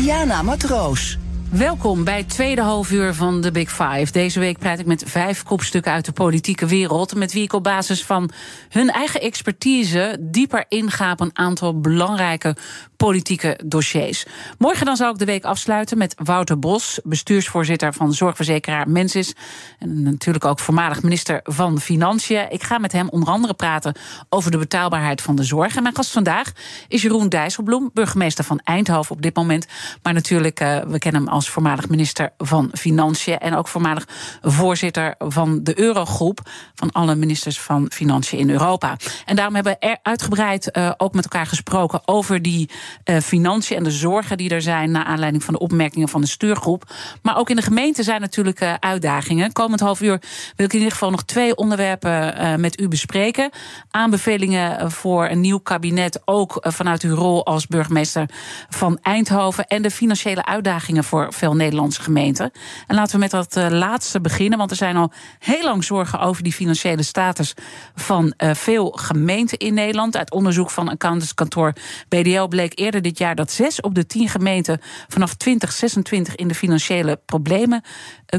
[0.00, 1.18] Diana Matroos.
[1.50, 4.12] Welkom bij het tweede halfuur van de Big Five.
[4.12, 7.14] Deze week praat ik met vijf kopstukken uit de politieke wereld...
[7.14, 8.30] met wie ik op basis van
[8.68, 10.16] hun eigen expertise...
[10.20, 12.56] dieper inga op een aantal belangrijke
[12.96, 14.24] politieke dossiers.
[14.58, 17.00] Morgen dan zal ik de week afsluiten met Wouter Bos...
[17.04, 19.34] bestuursvoorzitter van zorgverzekeraar Mensis...
[19.78, 22.50] en natuurlijk ook voormalig minister van Financiën.
[22.50, 23.94] Ik ga met hem onder andere praten
[24.28, 25.76] over de betaalbaarheid van de zorg.
[25.76, 26.52] En mijn gast vandaag
[26.88, 27.90] is Jeroen Dijsselbloem...
[27.94, 29.66] burgemeester van Eindhoven op dit moment.
[30.02, 34.08] Maar natuurlijk, uh, we kennen hem als als voormalig minister van Financiën en ook voormalig
[34.42, 36.40] voorzitter van de Eurogroep
[36.74, 38.96] van alle ministers van Financiën in Europa.
[39.24, 42.70] En daarom hebben we uitgebreid uh, ook met elkaar gesproken over die
[43.04, 46.26] uh, financiën en de zorgen die er zijn naar aanleiding van de opmerkingen van de
[46.26, 46.92] stuurgroep.
[47.22, 49.52] Maar ook in de gemeente zijn natuurlijk uh, uitdagingen.
[49.52, 50.22] Komend half uur
[50.56, 53.50] wil ik in ieder geval nog twee onderwerpen met u bespreken.
[53.90, 58.28] Aanbevelingen voor een nieuw kabinet, ook vanuit uw rol als burgemeester
[58.68, 62.50] van Eindhoven en de financiële uitdagingen voor veel Nederlandse gemeenten.
[62.86, 66.42] En laten we met dat laatste beginnen, want er zijn al heel lang zorgen over
[66.42, 67.54] die financiële status
[67.94, 70.16] van veel gemeenten in Nederland.
[70.16, 71.72] Uit onderzoek van accountantskantoor
[72.08, 76.54] BDL bleek eerder dit jaar dat zes op de tien gemeenten vanaf 2026 in de
[76.54, 77.82] financiële problemen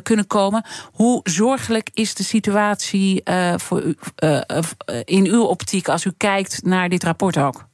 [0.04, 0.65] kunnen komen.
[0.91, 3.23] Hoe zorgelijk is de situatie
[3.56, 3.95] voor u,
[5.06, 7.69] in uw optiek als u kijkt naar dit rapport ook?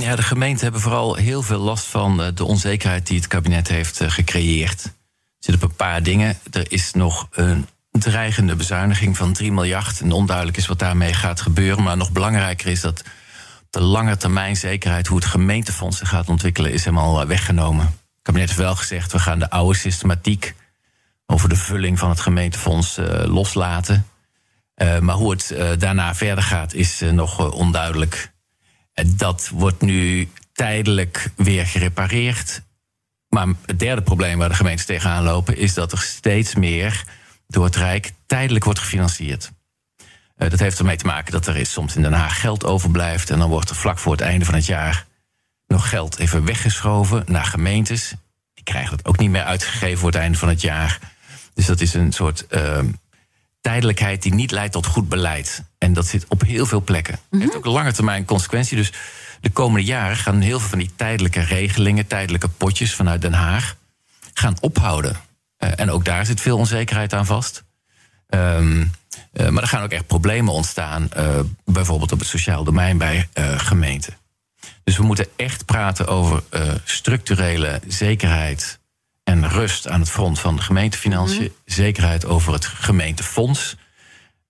[0.00, 3.68] Ja, de gemeenten hebben vooral heel veel last van eh, de onzekerheid die het kabinet
[3.68, 4.84] heeft eh, gecreëerd.
[4.84, 4.90] Er
[5.38, 6.38] zitten op een paar dingen.
[6.50, 10.00] Er is nog een dreigende bezuiniging van 3 miljard.
[10.00, 11.82] En onduidelijk is wat daarmee gaat gebeuren.
[11.82, 13.04] Maar nog belangrijker is dat
[13.70, 17.84] de lange termijn zekerheid, hoe het gemeentefonds zich gaat ontwikkelen, is helemaal eh, weggenomen.
[17.86, 20.54] Het kabinet heeft wel gezegd, we gaan de oude systematiek
[21.26, 24.06] over de vulling van het gemeentefonds loslaten.
[25.00, 28.32] maar hoe het daarna verder gaat, is nog onduidelijk.
[29.06, 32.62] Dat wordt nu tijdelijk weer gerepareerd.
[33.28, 35.56] Maar het derde probleem waar de gemeentes tegenaan lopen...
[35.56, 37.04] is dat er steeds meer
[37.46, 39.50] door het Rijk tijdelijk wordt gefinancierd.
[40.36, 43.30] Uh, dat heeft ermee te maken dat er soms in Den Haag geld overblijft...
[43.30, 45.06] en dan wordt er vlak voor het einde van het jaar
[45.66, 48.14] nog geld even weggeschoven naar gemeentes.
[48.54, 50.98] Die krijgen dat ook niet meer uitgegeven voor het einde van het jaar.
[51.54, 52.78] Dus dat is een soort uh,
[53.60, 55.64] tijdelijkheid die niet leidt tot goed beleid.
[55.78, 57.14] En dat zit op heel veel plekken.
[57.14, 57.56] Het heeft mhm.
[57.56, 58.76] ook een lange termijn consequentie.
[58.76, 58.92] Dus
[59.40, 63.76] de komende jaren gaan heel veel van die tijdelijke regelingen, tijdelijke potjes vanuit Den Haag,
[64.34, 65.16] gaan ophouden.
[65.58, 67.64] Uh, en ook daar zit veel onzekerheid aan vast.
[68.28, 68.92] Um,
[69.32, 73.28] uh, maar er gaan ook echt problemen ontstaan, uh, bijvoorbeeld op het sociaal domein bij
[73.56, 74.16] gemeenten.
[74.84, 76.42] Dus we moeten echt praten over
[76.84, 78.77] structurele zekerheid
[79.28, 81.42] en rust aan het front van de gemeentefinanciën.
[81.42, 81.52] Mhm.
[81.64, 83.76] Zekerheid over het gemeentefonds.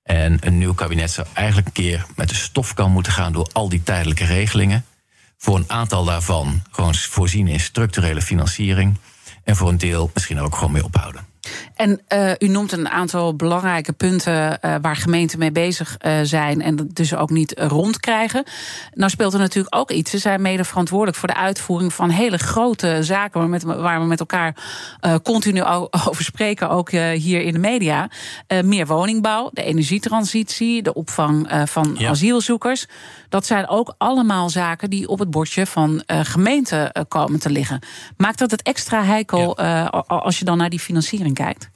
[0.02, 3.68] En een nieuw kabinet zou eigenlijk een keer met de stofkan moeten gaan door al
[3.68, 4.84] die tijdelijke regelingen.
[5.38, 8.96] Voor een aantal daarvan gewoon voorzien in structurele financiering.
[9.44, 11.26] En voor een deel misschien ook gewoon mee ophouden.
[11.74, 16.62] En uh, u noemt een aantal belangrijke punten uh, waar gemeenten mee bezig uh, zijn
[16.62, 18.44] en dat dus ook niet rondkrijgen.
[18.94, 20.10] Nou speelt er natuurlijk ook iets.
[20.10, 24.06] Ze zijn mede verantwoordelijk voor de uitvoering van hele grote zaken waar, met, waar we
[24.06, 24.56] met elkaar
[25.22, 28.10] continu over spreken, ook hier in de media.
[28.64, 32.10] meer woningbouw, de energietransitie, de opvang van ja.
[32.10, 32.86] asielzoekers.
[33.28, 37.80] Dat zijn ook allemaal zaken die op het bordje van gemeenten komen te liggen.
[38.16, 39.86] Maakt dat het extra heikel ja.
[40.06, 41.70] als je dan naar die financiering kijkt?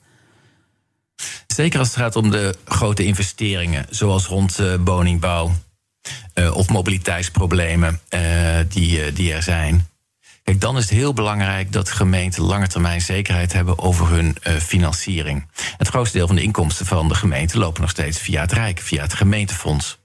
[1.46, 5.52] Zeker als het gaat om de grote investeringen, zoals rond uh, woningbouw
[6.34, 8.20] uh, of mobiliteitsproblemen uh,
[8.68, 9.86] die, die er zijn.
[10.42, 15.46] Kijk, dan is het heel belangrijk dat gemeenten lange termijn zekerheid hebben over hun financiering.
[15.76, 18.80] Het grootste deel van de inkomsten van de gemeente lopen nog steeds via het Rijk,
[18.80, 19.98] via het gemeentefonds.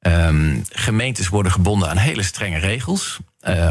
[0.00, 3.18] Um, gemeentes worden gebonden aan hele strenge regels.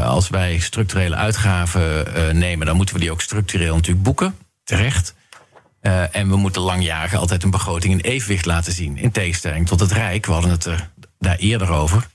[0.02, 4.34] als wij structurele uitgaven nemen, dan moeten we die ook structureel natuurlijk boeken.
[4.64, 5.14] Terecht.
[5.82, 8.96] Uh, en we moeten langjarig altijd een begroting in evenwicht laten zien.
[8.96, 10.26] In tegenstelling tot het Rijk.
[10.26, 12.06] We hadden het er daar eerder over.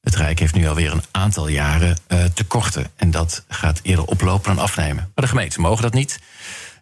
[0.00, 2.86] Het Rijk heeft nu alweer een aantal jaren uh, tekorten.
[2.96, 4.96] En dat gaat eerder oplopen dan afnemen.
[4.96, 6.20] Maar de gemeenten mogen dat niet.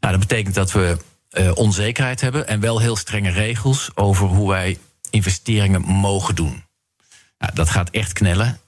[0.00, 0.98] Nou, dat betekent dat we
[1.31, 2.48] uh, onzekerheid hebben.
[2.48, 4.79] En wel heel strenge regels over hoe wij
[5.11, 6.64] investeringen mogen doen.
[7.38, 8.61] Nou, dat gaat echt knellen.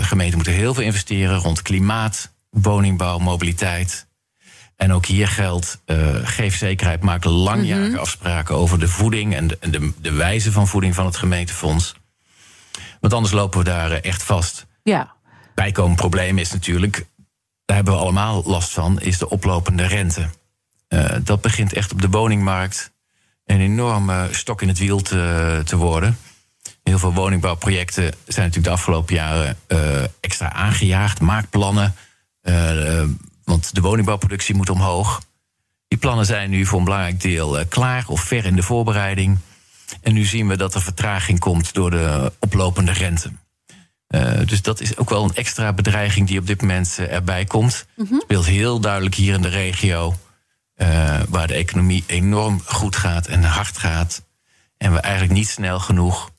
[0.00, 4.06] gemeenten moeten heel veel investeren rond klimaat, woningbouw, mobiliteit.
[4.82, 7.98] En ook hier geldt, uh, geef zekerheid, maak langjarige mhm.
[7.98, 11.94] afspraken over de voeding en de, de, de, wijze van voeding van het gemeentefonds.
[13.00, 14.66] Want anders lopen we daar eh, echt vast.
[14.82, 15.14] Ja.
[15.54, 17.06] Bijkomend probleem is natuurlijk,
[17.64, 20.28] daar hebben we allemaal last van, is de oplopende rente.
[20.88, 22.92] Uh, dat begint echt op de woningmarkt
[23.44, 26.18] een enorme stok in het wiel te, te worden.
[26.82, 31.20] Heel veel woningbouwprojecten zijn natuurlijk de afgelopen jaren uh, extra aangejaagd.
[31.20, 31.94] Maakplannen,
[32.42, 33.02] uh,
[33.44, 35.20] want de woningbouwproductie moet omhoog.
[35.88, 39.38] Die plannen zijn nu voor een belangrijk deel eh, klaar of ver in de voorbereiding.
[40.00, 43.32] En nu zien we dat er vertraging komt door de oplopende rente.
[44.14, 47.44] Uh, dus dat is ook wel een extra bedreiging die op dit moment uh, erbij
[47.44, 47.86] komt.
[47.96, 48.20] Mm -hmm.
[48.20, 50.14] Speelt heel duidelijk hier in de regio,
[50.76, 54.22] uh, waar de economie enorm goed gaat en hard gaat.
[54.76, 56.30] En we eigenlijk niet snel genoeg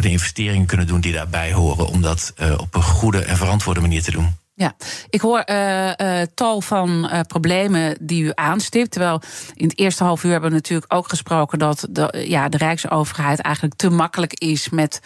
[0.00, 4.02] de investeringen kunnen doen die daarbij horen, om dat op een goede en verantwoorde manier
[4.02, 4.36] te doen.
[4.56, 4.74] Ja,
[5.10, 8.90] ik hoor uh, tal van uh, problemen die u aanstipt.
[8.90, 9.20] Terwijl
[9.54, 13.40] in het eerste half uur hebben we natuurlijk ook gesproken dat de, ja, de Rijksoverheid
[13.40, 15.00] eigenlijk te makkelijk is met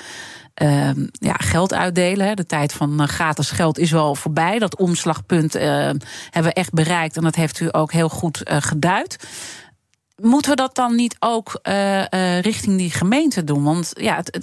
[0.55, 2.37] ehm, ja, geld uitdelen.
[2.37, 4.59] De tijd van gratis geld is wel voorbij.
[4.59, 6.03] Dat omslagpunt hebben
[6.43, 9.17] we echt bereikt en dat heeft u ook heel goed geduid
[10.23, 13.65] moeten we dat dan niet ook uh, uh, richting die gemeente doen?
[13.65, 14.35] Want ja, het,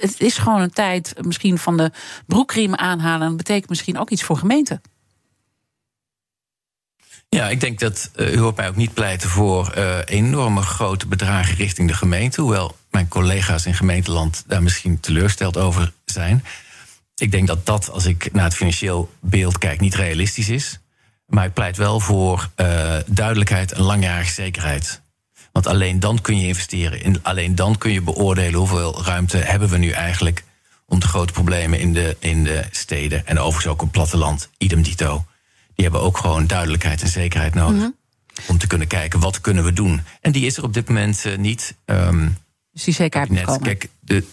[0.00, 1.90] het, is gewoon een tijd misschien van de
[2.26, 3.28] broekriem aanhalen.
[3.28, 4.80] Dat betekent misschien ook iets voor gemeenten.
[7.28, 9.72] Ja, ik denk dat uh, u hoort mij ook niet pleiten voor
[10.04, 12.40] enorme grote bedragen richting de gemeente.
[12.40, 16.44] Hoewel mijn collega's in gemeenteland daar misschien teleurgesteld over zijn.
[17.16, 20.78] Ik denk dat dat, als ik naar het financieel beeld kijk, niet realistisch is.
[21.26, 22.50] Maar ik pleit wel voor
[23.06, 25.02] duidelijkheid en langjarige zekerheid.
[25.52, 27.02] Want alleen dan kun je investeren.
[27.02, 30.44] In, alleen dan kun je beoordelen hoeveel ruimte hebben we nu eigenlijk
[30.86, 34.50] om de grote problemen in de, in de steden en overigens ook op het platteland,
[34.58, 35.24] idem dito.
[35.74, 37.74] Die hebben ook gewoon duidelijkheid en zekerheid nodig.
[37.74, 37.98] Mm -hmm.
[38.46, 40.02] Om te kunnen kijken wat kunnen we doen.
[40.20, 41.74] En die is er op dit moment uh, niet.
[41.84, 42.36] Um,
[42.72, 43.62] dus die zekerheid moet komen.
[43.62, 44.26] Kijk, de,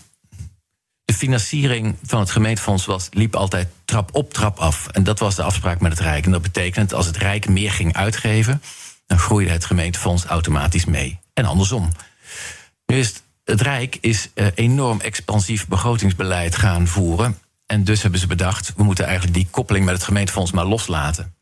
[1.06, 4.88] de financiering van het gemeentefonds was, liep altijd trap op, trap af.
[4.88, 6.26] En dat was de afspraak met het Rijk.
[6.26, 8.62] En dat betekent als het Rijk meer ging uitgeven,
[9.08, 11.20] dan groeide het gemeentefonds automatisch mee.
[11.34, 11.92] En andersom.
[12.86, 17.40] Nu is het, Rijk is uh, enorm expansief begrotingsbeleid gaan voeren.
[17.66, 21.36] En dus hebben ze bedacht, we moeten eigenlijk die koppeling met het gemeentefonds maar loslaten.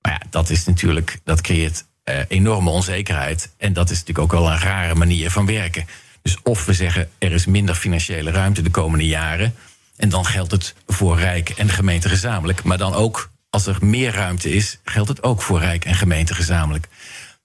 [0.00, 3.54] Maar ja, dat is natuurlijk, dat creëert uh, enorme onzekerheid.
[3.56, 5.86] En dat is natuurlijk ook wel een rare manier van werken.
[6.22, 9.54] Dus of we zeggen er is minder financiële ruimte de komende jaren.
[9.96, 12.62] En dan geldt het voor Rijk en gemeente gezamenlijk.
[12.62, 16.34] Maar dan ook als er meer ruimte is, geldt het ook voor Rijk en gemeente
[16.34, 16.88] gezamenlijk.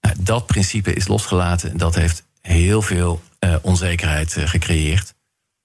[0.02, 5.14] Nou, dat principe is losgelaten en dat heeft heel veel uh, onzekerheid uh, gecreëerd.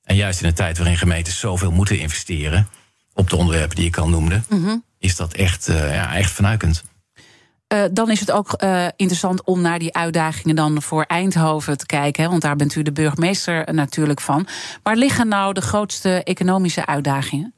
[0.04, 2.68] En juist in een tijd waarin gemeentes zoveel moeten investeren
[3.14, 4.84] op de onderwerpen die ik al noemde, mm -hmm.
[4.98, 6.82] is dat echt, uh, ja, echt vernuikend.
[7.72, 11.86] Uh, dan is het ook uh, interessant om naar die uitdagingen dan voor Eindhoven te
[11.86, 12.22] kijken.
[12.22, 14.46] Hè, want daar bent u de burgemeester natuurlijk van.
[14.82, 17.54] Waar liggen nou de grootste economische uitdagingen?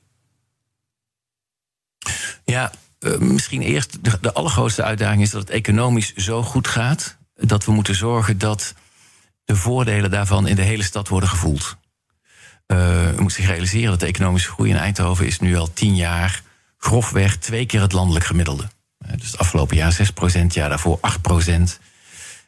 [2.44, 7.16] Ja, uh, misschien eerst de, allergrootste uitdaging is dat het economisch zo goed gaat.
[7.34, 8.74] dat we moeten zorgen dat
[9.44, 11.76] de voordelen daarvan in de hele stad worden gevoeld.
[12.66, 15.96] Uh, u moet zich realiseren dat de economische groei in Eindhoven is nu al tien
[15.96, 16.42] jaar
[16.78, 18.68] grofweg twee keer het landelijk gemiddelde.
[19.06, 21.80] Uh, dus het afgelopen jaar 6 procent, jaar daarvoor 8 procent.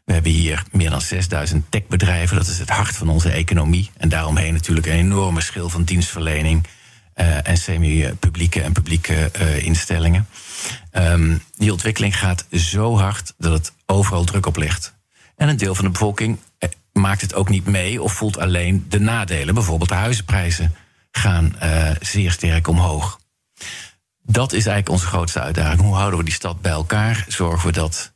[0.05, 2.37] We hebben hier meer dan 6000 techbedrijven.
[2.37, 3.91] Dat is het hart van onze economie.
[3.97, 6.67] En daaromheen natuurlijk een enorme schil van dienstverlening.
[7.17, 10.27] Uh, en semi-publieke en publieke uh, instellingen.
[10.93, 14.95] Um, die ontwikkeling gaat zo hard dat het overal druk op ligt.
[15.37, 16.39] En een deel van de bevolking
[16.93, 19.55] maakt het ook niet mee of voelt alleen de nadelen.
[19.55, 20.75] Bijvoorbeeld de huizenprijzen
[21.11, 21.57] gaan
[22.01, 23.21] zeer sterk omhoog.
[24.23, 25.81] Dat is eigenlijk onze grootste uitdaging.
[25.81, 27.25] Hoe houden we die stad bij elkaar?
[27.29, 28.13] Zorgen we dat.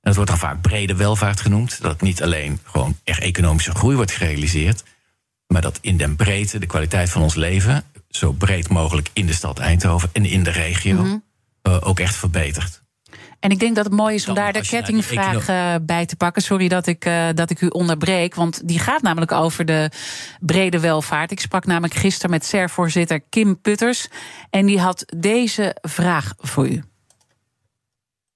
[0.00, 1.82] En dat wordt dan vaak brede welvaart genoemd.
[1.82, 4.82] Dat niet alleen gewoon echt economische groei wordt gerealiseerd.
[5.46, 7.84] Maar dat in den breedte de kwaliteit van ons leven.
[8.08, 10.94] Zo breed mogelijk in de stad Eindhoven en in de regio.
[10.94, 11.22] Mm -hmm.
[11.62, 12.82] uh, ook echt verbetert.
[13.40, 16.42] En ik denk dat het mooi is om daar de kettingvraag uh, bij te pakken.
[16.42, 19.90] Sorry dat ik, uh, dat ik u onderbreek, want die gaat namelijk over de
[20.40, 21.30] brede welvaart.
[21.30, 24.08] Ik sprak namelijk gisteren met SER-voorzitter Kim Putters.
[24.50, 26.82] En die had deze vraag voor u.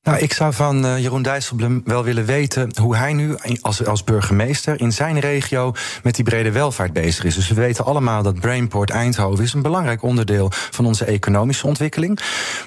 [0.03, 4.05] Nou, ik zou van uh, Jeroen Dijsselbloem wel willen weten hoe hij nu als, als
[4.05, 7.35] burgemeester in zijn regio met die brede welvaart bezig is.
[7.35, 12.19] Dus we weten allemaal dat Brainport Eindhoven is een belangrijk onderdeel van onze economische ontwikkeling.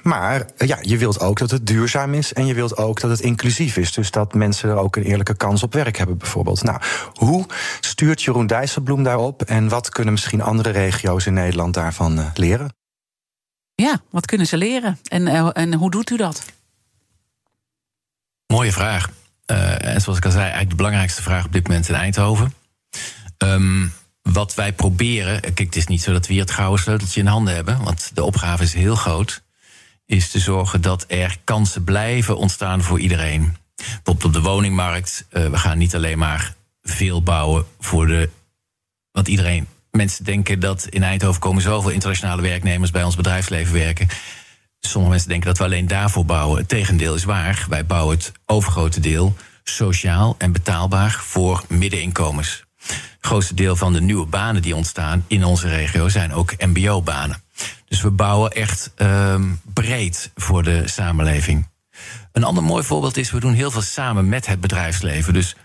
[0.03, 3.09] Maar uh, ja, je wilt ook dat het duurzaam is en je wilt ook dat
[3.09, 3.91] het inclusief is.
[3.91, 6.63] Dus dat mensen er ook een eerlijke kans op werk hebben, bijvoorbeeld.
[6.63, 6.81] Nou,
[7.13, 7.45] hoe
[7.79, 12.75] stuurt Jeroen Dijsselbloem daarop en wat kunnen misschien andere regio's in Nederland daarvan uh, leren?
[13.73, 16.54] Ja, wat kunnen ze leren en, en hoe doet u dat?
[18.47, 19.09] Mooie vraag.
[19.51, 22.53] Uh, en zoals ik al zei, eigenlijk de belangrijkste vraag op dit moment in Eindhoven.
[23.37, 27.19] Um, wat wij proberen, kijk, het is niet zo dat we hier het gouden sleuteltje
[27.19, 29.43] in handen hebben, want de opgave is heel groot,
[30.05, 33.57] is te zorgen dat er kansen blijven ontstaan voor iedereen.
[33.75, 38.29] Bijvoorbeeld op de woningmarkt, uh, we gaan niet alleen maar veel bouwen voor de.
[39.11, 44.07] Want iedereen, mensen denken dat in Eindhoven komen zoveel internationale werknemers bij ons bedrijfsleven werken.
[44.89, 46.57] Sommige mensen denken dat we alleen daarvoor bouwen.
[46.57, 47.65] Het tegendeel is waar.
[47.69, 52.63] Wij bouwen het overgrote deel sociaal en betaalbaar voor middeninkomens.
[52.85, 57.43] Het grootste deel van de nieuwe banen die ontstaan in onze regio zijn ook MBO-banen.
[57.87, 61.67] Dus we bouwen echt um, breed voor de samenleving.
[62.31, 65.33] Een ander mooi voorbeeld is, we doen heel veel samen met het bedrijfsleven.
[65.33, 65.55] Dus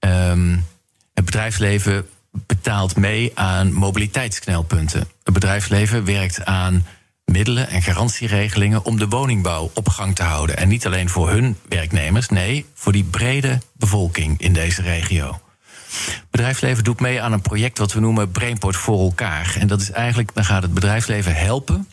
[0.00, 0.66] um,
[1.14, 5.08] het bedrijfsleven betaalt mee aan mobiliteitsknelpunten.
[5.22, 6.86] Het bedrijfsleven werkt aan
[7.34, 10.56] middelen en garantieregelingen om de woningbouw op gang te houden.
[10.56, 15.40] En niet alleen voor hun werknemers, nee, voor die brede bevolking in deze regio.
[16.30, 19.56] Bedrijfsleven doet mee aan een project wat we noemen Brainport voor elkaar.
[19.58, 21.88] En dat is eigenlijk, dan gaat het bedrijfsleven helpen,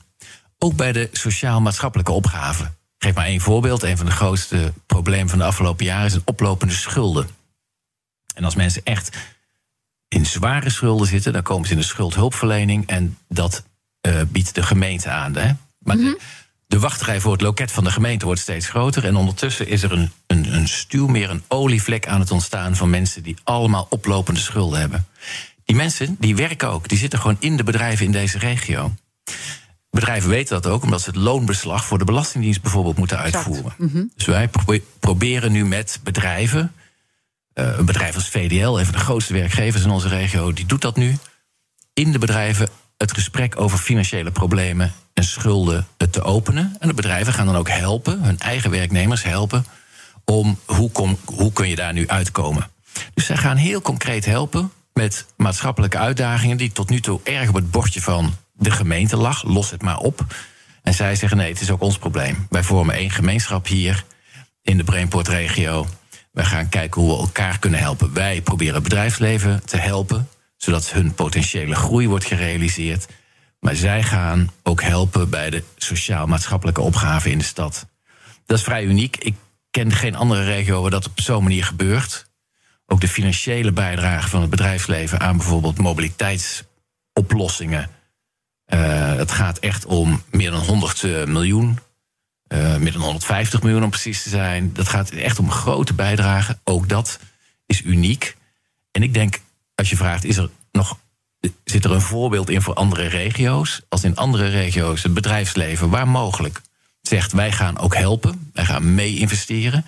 [0.58, 2.76] ook bij de sociaal-maatschappelijke opgaven.
[2.98, 3.84] Geef maar één voorbeeld.
[3.84, 7.28] Een van de grootste problemen van de afgelopen jaren is een oplopende schulden.
[8.36, 9.18] En als mensen echt
[10.08, 12.88] in zware schulden zitten, dan komen ze in de schuldhulpverlening.
[12.88, 13.64] En dat
[14.08, 15.36] uh, biedt de gemeente aan.
[15.36, 15.52] Hè?
[15.80, 16.18] Maar mm -hmm.
[16.18, 16.20] de,
[16.68, 19.06] De wachtrij voor het loket van de gemeente wordt steeds groter.
[19.06, 22.90] En ondertussen is er een, een, een stuw meer een olievlek aan het ontstaan van
[22.90, 25.06] mensen die allemaal oplopende schulden hebben.
[25.66, 28.94] Die mensen die werken ook, die zitten gewoon in de bedrijven in deze regio.
[29.90, 33.74] Bedrijven weten dat ook, omdat ze het loonbeslag voor de Belastingdienst bijvoorbeeld moeten uitvoeren.
[34.16, 34.50] Dus wij
[35.00, 36.74] proberen nu met bedrijven,
[37.54, 40.82] uh, een bedrijf als VDL, een van de grootste werkgevers in onze regio, die doet
[40.82, 41.18] dat nu,
[41.94, 42.70] in de bedrijven
[43.02, 46.76] het gesprek over financiële problemen en schulden te openen.
[46.80, 49.66] En de bedrijven gaan dan ook helpen, hun eigen werknemers helpen,
[50.26, 52.68] om hoe, kom, hoe kun je daar nu uitkomen.
[53.14, 57.56] Dus zij gaan heel concreet helpen met maatschappelijke uitdagingen die tot nu toe erg op
[57.56, 59.44] het bordje van de gemeente lag.
[59.44, 60.26] Los het maar op.
[60.84, 62.48] En zij zeggen: nee, het is ook ons probleem.
[62.50, 64.04] Wij vormen één gemeenschap hier
[64.62, 65.88] in de Brainport-regio.
[66.32, 68.14] Wij gaan kijken hoe we elkaar kunnen helpen.
[68.14, 70.30] Wij proberen het bedrijfsleven te helpen,
[70.64, 73.08] zodat hun potentiële groei wordt gerealiseerd.
[73.60, 77.88] Maar zij gaan ook helpen bij de sociaal-maatschappelijke opgave in de stad.
[78.46, 79.18] Dat is vrij uniek.
[79.18, 79.36] Ik
[79.72, 82.30] ken geen andere regio waar dat op zo'n manier gebeurt.
[82.86, 87.90] Ook de financiële bijdrage van het bedrijfsleven aan bijvoorbeeld mobiliteitsoplossingen.
[88.74, 91.80] Uh, het gaat echt om meer dan 100 uh, miljoen.
[92.48, 94.74] Uh, meer dan 150 miljoen om precies te zijn.
[94.74, 96.60] Dat gaat echt om grote bijdragen.
[96.64, 97.20] Ook dat
[97.66, 98.38] is uniek.
[98.92, 99.40] En ik denk,
[99.82, 100.98] als je vraagt, is er nog,
[101.64, 103.82] zit er een voorbeeld in voor andere regio's?
[103.90, 106.62] Als in andere regio's het bedrijfsleven, waar mogelijk,
[107.02, 108.52] zegt wij gaan ook helpen.
[108.54, 109.86] Wij gaan mee investeren.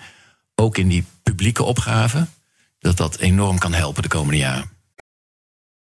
[0.54, 2.30] Ook in die publieke opgaven
[2.78, 4.70] dat dat enorm kan helpen de komende jaren.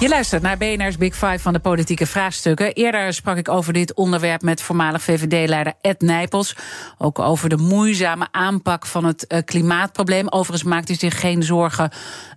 [0.00, 2.74] Je luistert naar BNR's Big Five van de politieke vraagstukken.
[2.74, 6.56] Eerder sprak ik over dit onderwerp met voormalig VVD-leider Ed Nijpels.
[6.98, 10.28] Ook over de moeizame aanpak van het uh, klimaatprobleem.
[10.28, 11.90] Overigens maakt hij zich geen zorgen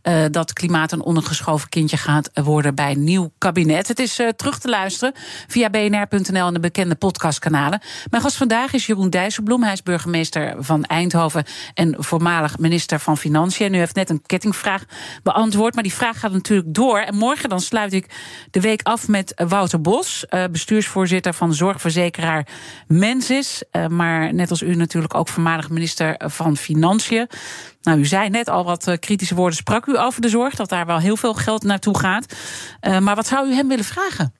[0.03, 3.87] uh, dat klimaat een ondergeschoven kindje gaat worden bij een nieuw kabinet.
[3.87, 5.13] Het is uh, terug te luisteren
[5.47, 7.81] via bnr.nl en de bekende podcastkanalen.
[8.09, 9.63] Mijn gast vandaag is Jeroen Dijsselbloem.
[9.63, 11.43] Hij is burgemeester van Eindhoven
[11.73, 13.65] en voormalig minister van Financiën.
[13.65, 14.83] En u heeft net een kettingvraag
[15.23, 16.99] beantwoord, maar die vraag gaat natuurlijk door.
[16.99, 18.05] En morgen dan sluit ik
[18.51, 22.47] de week af met Wouter Bos, uh, bestuursvoorzitter van zorgverzekeraar
[22.87, 23.63] Mensis.
[23.89, 27.27] Maar net als u natuurlijk ook voormalig minister van Financiën.
[27.81, 30.69] Nou, u zei net al wat uh, kritische woorden, sprak u over de zorg, dat
[30.69, 32.35] daar wel heel veel geld naartoe gaat.
[32.81, 34.33] maar wat zou u hem willen vragen?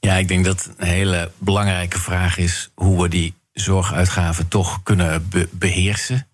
[0.00, 5.28] Ja, ik denk dat een hele belangrijke vraag is hoe we die zorguitgaven toch kunnen
[5.28, 6.26] be beheersen.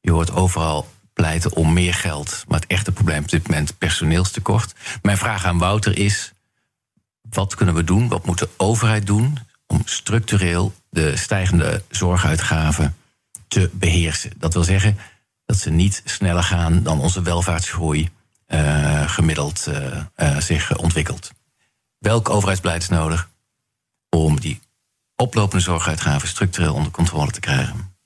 [0.00, 2.44] Je hoort overal pleiten om meer geld.
[2.48, 4.74] Maar het echte probleem op dit moment personeelstekort.
[5.02, 6.32] Mijn vraag aan Wouter is:
[7.30, 8.08] wat kunnen we doen?
[8.08, 12.96] Wat moet de overheid doen om structureel de stijgende zorguitgaven
[13.48, 14.32] te beheersen?
[14.36, 14.98] Dat wil zeggen
[15.44, 18.08] dat ze niet sneller gaan dan onze welvaartsgroei
[18.48, 21.30] uh, gemiddeld uh, uh, zich ontwikkelt.
[21.98, 23.28] Welk overheidsbeleid is nodig
[24.08, 24.60] om die
[25.16, 27.96] oplopende zorguitgaven structureel onder controle te krijgen?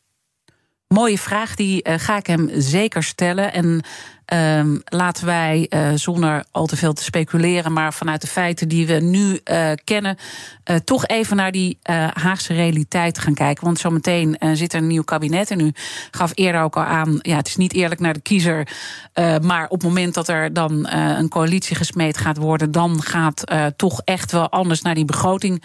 [0.88, 3.52] Mooie vraag, die ga ik hem zeker stellen.
[3.52, 3.84] En
[4.32, 8.86] uh, laten wij, uh, zonder al te veel te speculeren, maar vanuit de feiten die
[8.86, 10.16] we nu uh, kennen,
[10.84, 11.78] toch even naar die
[12.12, 13.64] Haagse realiteit gaan kijken.
[13.64, 15.50] Want zometeen zit er een nieuw kabinet.
[15.50, 15.72] En u
[16.10, 18.68] gaf eerder ook al aan, ja, het is niet eerlijk naar de kiezer.
[19.42, 23.44] maar op het moment dat er dan een coalitie gesmeed gaat worden, dan gaat
[23.76, 25.64] toch echt wel anders naar die begroting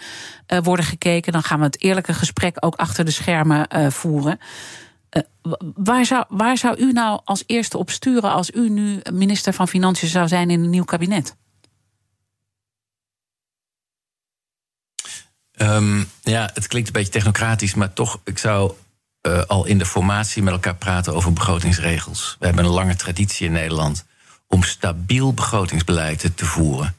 [0.62, 1.32] worden gekeken.
[1.32, 4.38] Dan gaan we het eerlijke gesprek ook achter de schermen voeren.
[5.74, 9.68] Waar, zou, waar zou u nou als eerste op sturen als u nu minister van
[9.68, 11.36] Financiën zou zijn in een nieuw kabinet?
[15.56, 18.72] Um, ja, het klinkt een beetje technocratisch, maar toch, ik zou
[19.22, 22.36] uh, al in de formatie met elkaar praten over begrotingsregels.
[22.38, 24.04] We hebben een lange traditie in Nederland
[24.46, 26.94] om stabiel begrotingsbeleid te voeren.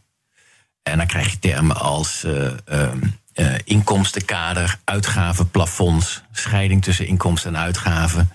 [0.83, 7.61] En dan krijg je termen als uh, um, uh, inkomstenkader, uitgavenplafonds, scheiding tussen inkomsten en
[7.61, 8.29] uitgaven.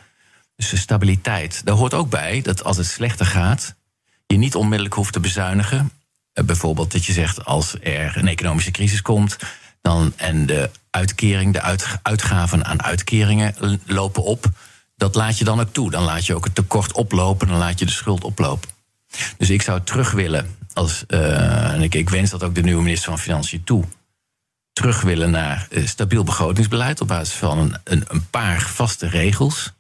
[0.57, 1.65] Dus de stabiliteit.
[1.65, 3.75] Daar hoort ook bij dat als het slechter gaat,
[4.27, 5.91] je niet onmiddellijk hoeft te bezuinigen.
[6.35, 9.37] Uh, bijvoorbeeld dat je zegt als er een economische crisis komt,
[9.81, 14.47] dan en de uitkering, de uit, uitgaven aan uitkeringen lopen op.
[14.97, 15.91] Dat laat je dan ook toe.
[15.91, 18.69] Dan laat je ook het tekort oplopen, dan laat je de schuld oplopen.
[19.37, 23.09] Dus ik zou terug willen, als, uh, en ik, wens dat ook de nieuwe minister
[23.11, 23.85] van Financiën toe
[24.73, 29.74] terug willen naar uh, stabiel begrotingsbeleid op basis van een, een, paar vaste regels.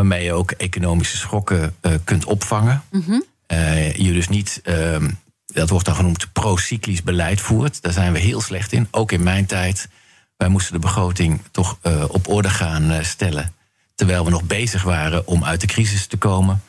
[0.00, 2.82] Waarmee je ook economische schokken uh, kunt opvangen.
[2.90, 3.20] Mhm.
[3.52, 5.10] Uh, je dus niet, ehm,
[5.46, 7.82] dat wordt dan genoemd, pro-cyclisch beleid voert.
[7.82, 8.88] Daar zijn we heel slecht in.
[8.90, 9.88] Ook in mijn tijd.
[10.36, 11.78] Wij moesten de begroting toch
[12.08, 13.54] op orde gaan stellen.
[13.94, 16.62] Terwijl we nog bezig waren om uit de crisis te komen.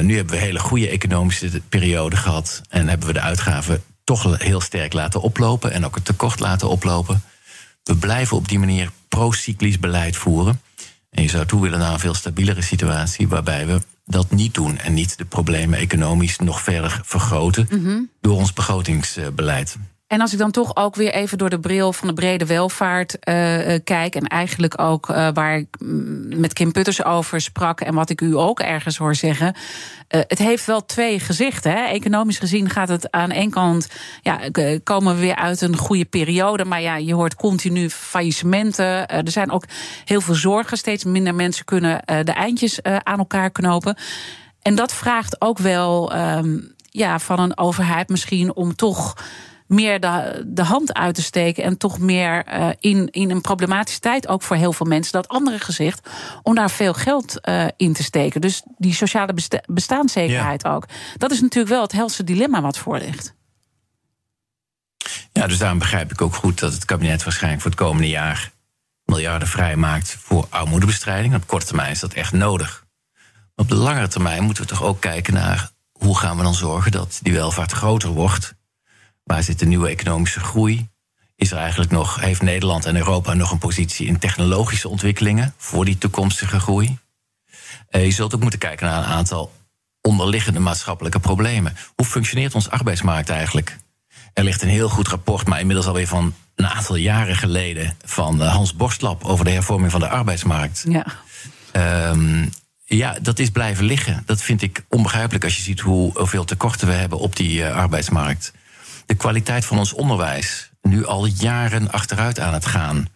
[0.00, 2.62] nu hebben we een hele goede economische periode gehad.
[2.68, 6.68] En hebben we de uitgaven toch heel sterk laten oplopen en ook het tekort laten
[6.68, 7.22] oplopen.
[7.82, 10.60] We blijven op die manier pro-cyclisch beleid voeren.
[11.12, 14.78] En je zou toe willen naar een veel stabielere situatie waarbij we dat niet doen
[14.78, 17.68] en niet de problemen economisch nog verder vergroten
[18.20, 19.76] door ons begrotingsbeleid.
[20.12, 23.12] En als ik dan toch ook weer even door de bril van de brede welvaart
[23.12, 23.24] uh,
[23.84, 24.14] kijk.
[24.14, 25.68] En eigenlijk ook uh, waar ik
[26.36, 27.80] met Kim Putters over sprak.
[27.80, 29.54] En wat ik u ook ergens hoor zeggen.
[30.08, 31.72] Het heeft wel twee gezichten.
[31.72, 31.84] Hè?
[31.84, 33.88] Economisch gezien gaat het aan één kant.
[34.22, 34.40] Ja,
[34.84, 36.64] komen we weer uit een goede periode.
[36.64, 39.08] Maar ja, je hoort continu faillissementen.
[39.08, 39.64] er zijn ook
[40.04, 40.76] heel veel zorgen.
[40.76, 43.96] Steeds minder mensen kunnen de eindjes aan elkaar knopen.
[44.62, 49.14] En dat vraagt ook wel um, ja, van een overheid misschien om toch
[49.72, 51.64] meer de, de hand uit te steken.
[51.64, 55.28] En toch meer uh, in, in een problematische tijd, ook voor heel veel mensen, dat
[55.28, 56.08] andere gezicht,
[56.42, 58.40] om daar veel geld uh, in te steken.
[58.40, 60.74] Dus die sociale besta bestaanszekerheid ja.
[60.74, 60.86] ook.
[61.16, 63.34] Dat is natuurlijk wel het helse dilemma wat voor ligt.
[65.32, 68.52] Ja, dus daarom begrijp ik ook goed dat het kabinet waarschijnlijk voor het komende jaar
[69.04, 71.34] miljarden vrijmaakt voor armoedebestrijding.
[71.34, 72.84] Op korte termijn is dat echt nodig.
[73.54, 76.90] Op de langere termijn moeten we toch ook kijken naar hoe gaan we dan zorgen
[76.90, 78.54] dat die welvaart groter wordt
[79.24, 80.90] Waar zit de nieuwe economische groei?
[81.36, 85.84] Is er eigenlijk nog, heeft Nederland en Europa nog een positie in technologische ontwikkelingen voor
[85.84, 86.98] die toekomstige groei?
[87.90, 89.52] Uh, je zult ook moeten kijken naar een aantal
[90.00, 91.76] onderliggende maatschappelijke problemen.
[91.94, 93.76] Hoe functioneert ons arbeidsmarkt eigenlijk?
[94.34, 98.42] Er ligt een heel goed rapport, maar inmiddels alweer van een aantal jaren geleden, van
[98.42, 100.84] eh, Hans Borstlap over de hervorming van de arbeidsmarkt.
[100.88, 101.06] Ja.
[102.10, 102.50] Um,
[102.84, 104.22] ja, dat is blijven liggen.
[104.26, 108.52] Dat vind ik onbegrijpelijk als je ziet hoeveel tekorten we hebben op die uh, arbeidsmarkt
[109.06, 113.06] de kwaliteit van ons onderwijs nu al jaren achteruit aan het gaan.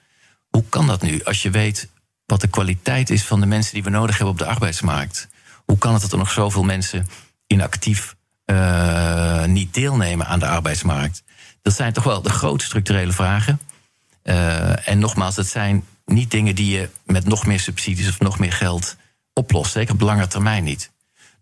[0.48, 1.88] Hoe kan dat nu als je weet
[2.26, 5.28] wat de kwaliteit is van de mensen die we nodig hebben op de arbeidsmarkt?
[5.64, 7.06] Hoe kan het dat er nog zoveel mensen
[7.46, 8.16] inactief
[8.46, 11.22] uh, niet deelnemen aan de arbeidsmarkt?
[11.62, 13.60] Dat zijn toch wel de grote structurele vragen.
[14.24, 18.38] Uh, en nogmaals, dat zijn niet dingen die je met nog meer subsidies of nog
[18.38, 18.96] meer geld
[19.32, 19.72] oplost.
[19.72, 20.90] Zeker op lange termijn niet.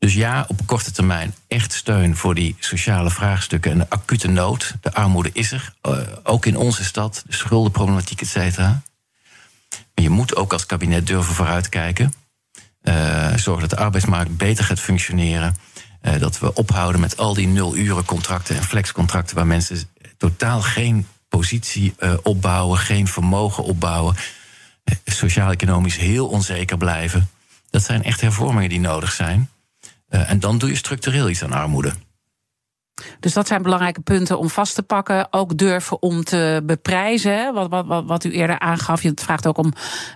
[0.05, 4.75] Dus ja, op korte termijn echt steun voor die sociale vraagstukken en de acute nood.
[4.81, 8.83] De armoede is er, uh, ook in onze stad, de schuldenproblematiek, et cetera.
[9.69, 12.15] Maar je moet ook als kabinet durven vooruitkijken.
[12.83, 15.57] Uh, zorgen dat de arbeidsmarkt beter gaat functioneren.
[16.03, 19.37] Uh, dat we ophouden met al die nul-uren contracten en flexcontracten...
[19.37, 24.17] waar mensen totaal geen positie opbouwen, geen vermogen opbouwen...
[25.05, 27.31] sociaal-economisch heel onzeker blijven.
[27.71, 29.49] Dat zijn echt hervormingen die nodig zijn...
[30.15, 31.93] Uh, en dan doe je structureel iets aan armoede.
[33.21, 35.27] Dus dat zijn belangrijke punten om vast te pakken.
[35.31, 37.55] Ook durven om te beprijzen.
[37.55, 39.03] Wat, wat, wat, wat u eerder aangaf.
[39.03, 39.73] Je vraagt ook om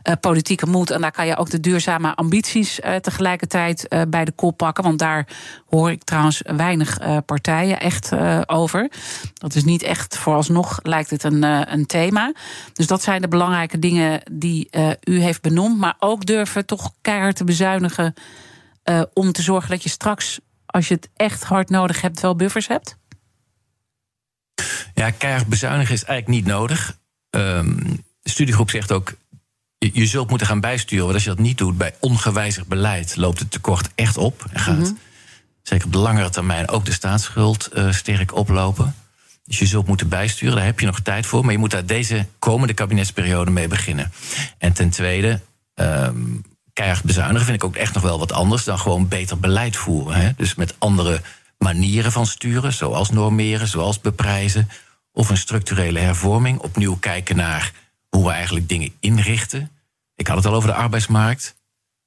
[0.08, 0.90] uh, politieke moed.
[0.90, 4.84] En daar kan je ook de duurzame ambities uh, tegelijkertijd bij de kop pakken.
[4.84, 5.26] Want daar
[5.66, 8.12] hoor ik trouwens weinig partijen echt
[8.46, 8.90] over.
[9.34, 11.42] Dat is niet echt, vooralsnog lijkt het een,
[11.72, 12.32] een thema.
[12.72, 14.70] Dus dat zijn de belangrijke dingen die
[15.04, 15.78] u heeft benoemd.
[15.78, 18.14] Maar ook durven toch keihard te bezuinigen
[18.88, 22.36] uh, om te zorgen dat je straks, als je het echt hard nodig hebt, wel
[22.36, 22.96] buffers hebt?
[24.94, 26.98] Ja, keihard bezuinigen is eigenlijk niet nodig.
[27.30, 29.14] Um, de studiegroep zegt ook.
[29.78, 31.04] Je, je, zult moeten gaan bijsturen.
[31.04, 34.44] Want als je dat niet doet bij ongewijzigd beleid, loopt het tekort echt op.
[34.52, 34.98] En gaat, mm -hmm.
[35.62, 38.94] zeker op de langere termijn, ook de staatsschuld uh, sterk oplopen.
[39.44, 41.42] Dus je zult moeten bijsturen, daar heb je nog tijd voor.
[41.42, 44.12] Maar je moet daar deze komende kabinetsperiode mee beginnen.
[44.58, 45.40] En ten tweede,
[45.74, 46.42] um,
[46.78, 50.20] keihard bezuinigen vind ik ook echt nog wel wat anders dan gewoon beter beleid voeren.
[50.20, 50.30] Hè?
[50.36, 51.20] Dus met andere
[51.58, 54.68] manieren van sturen, zoals normeren, zoals beprijzen.
[55.12, 56.58] Of een structurele hervorming.
[56.58, 57.72] Opnieuw kijken naar
[58.08, 59.70] hoe we eigenlijk dingen inrichten.
[60.14, 61.56] Ik had het al over de arbeidsmarkt.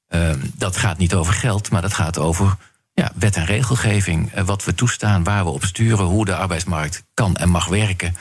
[0.08, 2.56] Uh, dat gaat niet over geld, maar dat gaat over
[2.92, 4.34] ja, wet en regelgeving.
[4.34, 8.16] Uh, wat we toestaan, waar we op sturen, hoe de arbeidsmarkt kan en mag werken.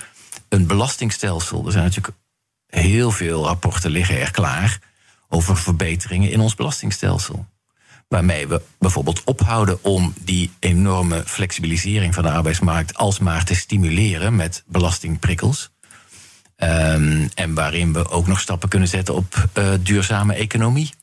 [0.49, 1.65] Een belastingstelsel.
[1.65, 2.17] Er zijn natuurlijk
[2.65, 4.79] heel veel rapporten liggen er klaar
[5.33, 7.45] over verbeteringen in ons belastingstelsel.
[8.07, 14.63] Waarmee we bijvoorbeeld ophouden om die enorme flexibilisering van de arbeidsmarkt alsmaar te stimuleren met
[14.65, 15.69] belastingprikkels.
[16.57, 20.93] Um, en waarin we ook nog stappen kunnen zetten op uh, duurzame economie.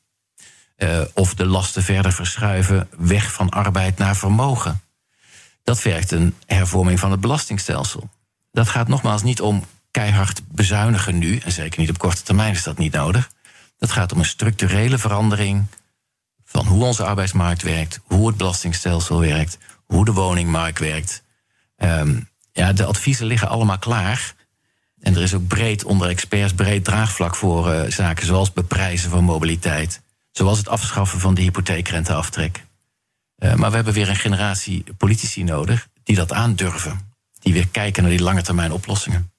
[0.76, 4.80] Uh, of de lasten verder verschuiven weg van arbeid naar vermogen.
[5.64, 8.10] Dat vergt een hervorming van het belastingstelsel.
[8.52, 12.62] Dat gaat nogmaals niet om keihard bezuinigen nu, en zeker niet op korte termijn is
[12.62, 13.30] dat niet nodig.
[13.78, 15.66] Dat gaat om een structurele verandering
[16.44, 21.22] van hoe onze arbeidsmarkt werkt, hoe het belastingstelsel werkt, hoe de woningmarkt werkt.
[21.76, 22.20] Ehm,
[22.52, 24.34] ja, de adviezen liggen allemaal klaar.
[25.00, 29.24] En er is ook breed onder experts breed draagvlak voor uh, zaken zoals beprijzen van
[29.24, 32.64] mobiliteit, zoals het afschaffen van de hypotheekrenteaftrek.
[33.38, 38.02] Uh, maar we hebben weer een generatie politici nodig die dat aandurven, die weer kijken
[38.02, 39.32] naar die lange termijn oplossingen.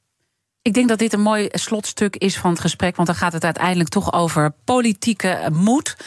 [0.70, 3.44] Ik denk dat dit een mooi slotstuk is van het gesprek, want dan gaat het
[3.44, 5.98] uiteindelijk toch over politieke moed.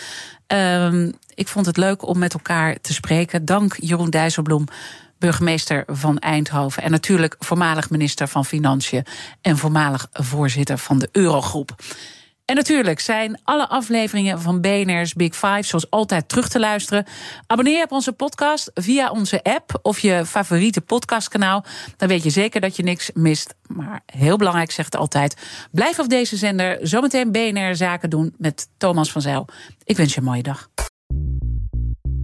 [0.47, 3.45] Um, ik vond het leuk om met elkaar te spreken.
[3.45, 4.65] Dank Jeroen Dijsselbloem,
[5.19, 6.83] burgemeester van Eindhoven.
[6.83, 9.05] En natuurlijk voormalig minister van Financiën
[9.41, 11.75] en voormalig voorzitter van de Eurogroep.
[12.53, 17.05] En natuurlijk zijn alle afleveringen van BNR's Big Five zoals altijd terug te luisteren.
[17.47, 21.65] Abonneer je op onze podcast via onze app of je favoriete podcastkanaal.
[21.97, 23.55] Dan weet je zeker dat je niks mist.
[23.67, 25.37] Maar heel belangrijk, zegt altijd,
[25.71, 26.79] blijf op deze zender.
[26.83, 29.49] Zometeen BNR Zaken doen met Thomas van Zijl.
[29.85, 30.69] Ik wens je een mooie dag.